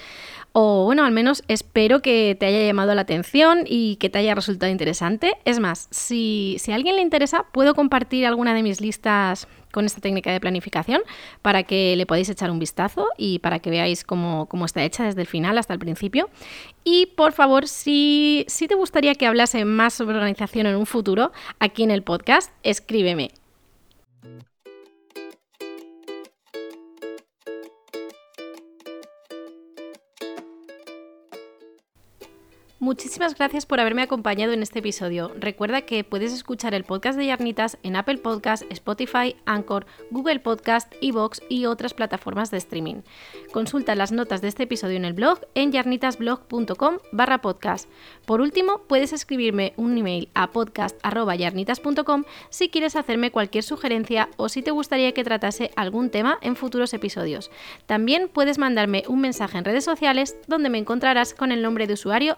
O 0.57 0.85
bueno, 0.85 1.03
al 1.03 1.11
menos 1.11 1.43
espero 1.49 2.01
que 2.01 2.37
te 2.39 2.45
haya 2.45 2.65
llamado 2.65 2.95
la 2.95 3.01
atención 3.01 3.65
y 3.65 3.97
que 3.97 4.09
te 4.09 4.19
haya 4.19 4.33
resultado 4.33 4.71
interesante. 4.71 5.33
Es 5.43 5.59
más, 5.59 5.89
si, 5.91 6.55
a 6.69 6.75
alguien 6.75 6.95
le 6.95 7.01
interesa, 7.01 7.47
puedo 7.51 7.75
compartir 7.75 8.25
alguna 8.25 8.53
de 8.53 8.63
mis 8.63 8.79
listas 8.79 9.49
con 9.73 9.83
esta 9.83 9.99
técnica 9.99 10.31
de 10.31 10.39
planificación 10.39 11.01
para 11.41 11.63
que 11.63 11.97
le 11.97 12.05
podáis 12.05 12.29
echar 12.29 12.51
un 12.51 12.59
vistazo 12.59 13.09
y 13.17 13.39
para 13.39 13.59
que 13.59 13.69
veáis 13.69 14.05
cómo, 14.05 14.47
está 14.63 14.81
hecha 14.85 15.03
desde 15.03 15.19
el 15.19 15.27
final 15.27 15.57
hasta 15.57 15.73
el 15.73 15.79
principio. 15.79 16.29
Y 16.85 17.07
por 17.17 17.33
favor, 17.33 17.67
si, 17.67 18.45
si 18.47 18.69
te 18.69 18.75
gustaría 18.75 19.15
que 19.15 19.27
hablase 19.27 19.65
más 19.65 19.93
sobre 19.93 20.15
organización 20.15 20.67
en 20.67 20.77
un 20.77 20.85
futuro, 20.85 21.33
aquí 21.59 21.83
en 21.83 21.91
el 21.91 22.01
podcast, 22.01 22.53
escríbeme 22.63 23.31
Muchísimas 32.85 33.33
gracias 33.33 33.65
por 33.65 33.79
haberme 33.79 34.03
acompañado 34.03 34.53
en 34.53 34.61
este 34.61 34.77
episodio. 34.77 35.31
Recuerda 35.39 35.81
que 35.81 36.03
puedes 36.03 36.31
escuchar 36.31 36.75
el 36.75 36.83
podcast 36.83 37.17
de 37.17 37.25
Yarnitas 37.25 37.79
en 37.81 37.95
Apple 37.95 38.19
Podcast, 38.19 38.61
Spotify, 38.69 39.35
Anchor, 39.47 39.87
Google 40.11 40.39
Podcast, 40.39 40.93
Evox 41.01 41.41
y 41.49 41.65
otras 41.65 41.95
plataformas 41.95 42.51
de 42.51 42.57
streaming. 42.57 43.01
Consulta 43.51 43.95
las 43.95 44.11
notas 44.11 44.43
de 44.43 44.49
este 44.49 44.63
episodio 44.63 44.97
en 44.97 45.05
el 45.05 45.13
blog 45.13 45.39
en 45.55 45.71
yarnitasblog.com 45.71 46.97
barra 47.11 47.41
podcast. 47.41 47.89
Por 48.27 48.39
último, 48.39 48.83
puedes 48.87 49.13
escribirme 49.13 49.73
un 49.77 49.97
email 49.97 50.29
a 50.35 50.51
podcast.yarnitas.com 50.51 52.23
si 52.51 52.69
quieres 52.69 52.95
hacerme 52.95 53.31
cualquier 53.31 53.63
sugerencia 53.63 54.29
o 54.37 54.47
si 54.47 54.61
te 54.61 54.69
gustaría 54.69 55.11
que 55.11 55.23
tratase 55.23 55.71
algún 55.75 56.11
tema 56.11 56.37
en 56.41 56.55
futuros 56.55 56.93
episodios. 56.93 57.49
También 57.87 58.29
puedes 58.31 58.59
mandarme 58.59 59.05
un 59.07 59.21
mensaje 59.21 59.57
en 59.57 59.65
redes 59.65 59.85
sociales 59.85 60.37
donde 60.45 60.69
me 60.69 60.77
encontrarás 60.77 61.33
con 61.33 61.51
el 61.51 61.63
nombre 61.63 61.87
de 61.87 61.93
usuario 61.93 62.37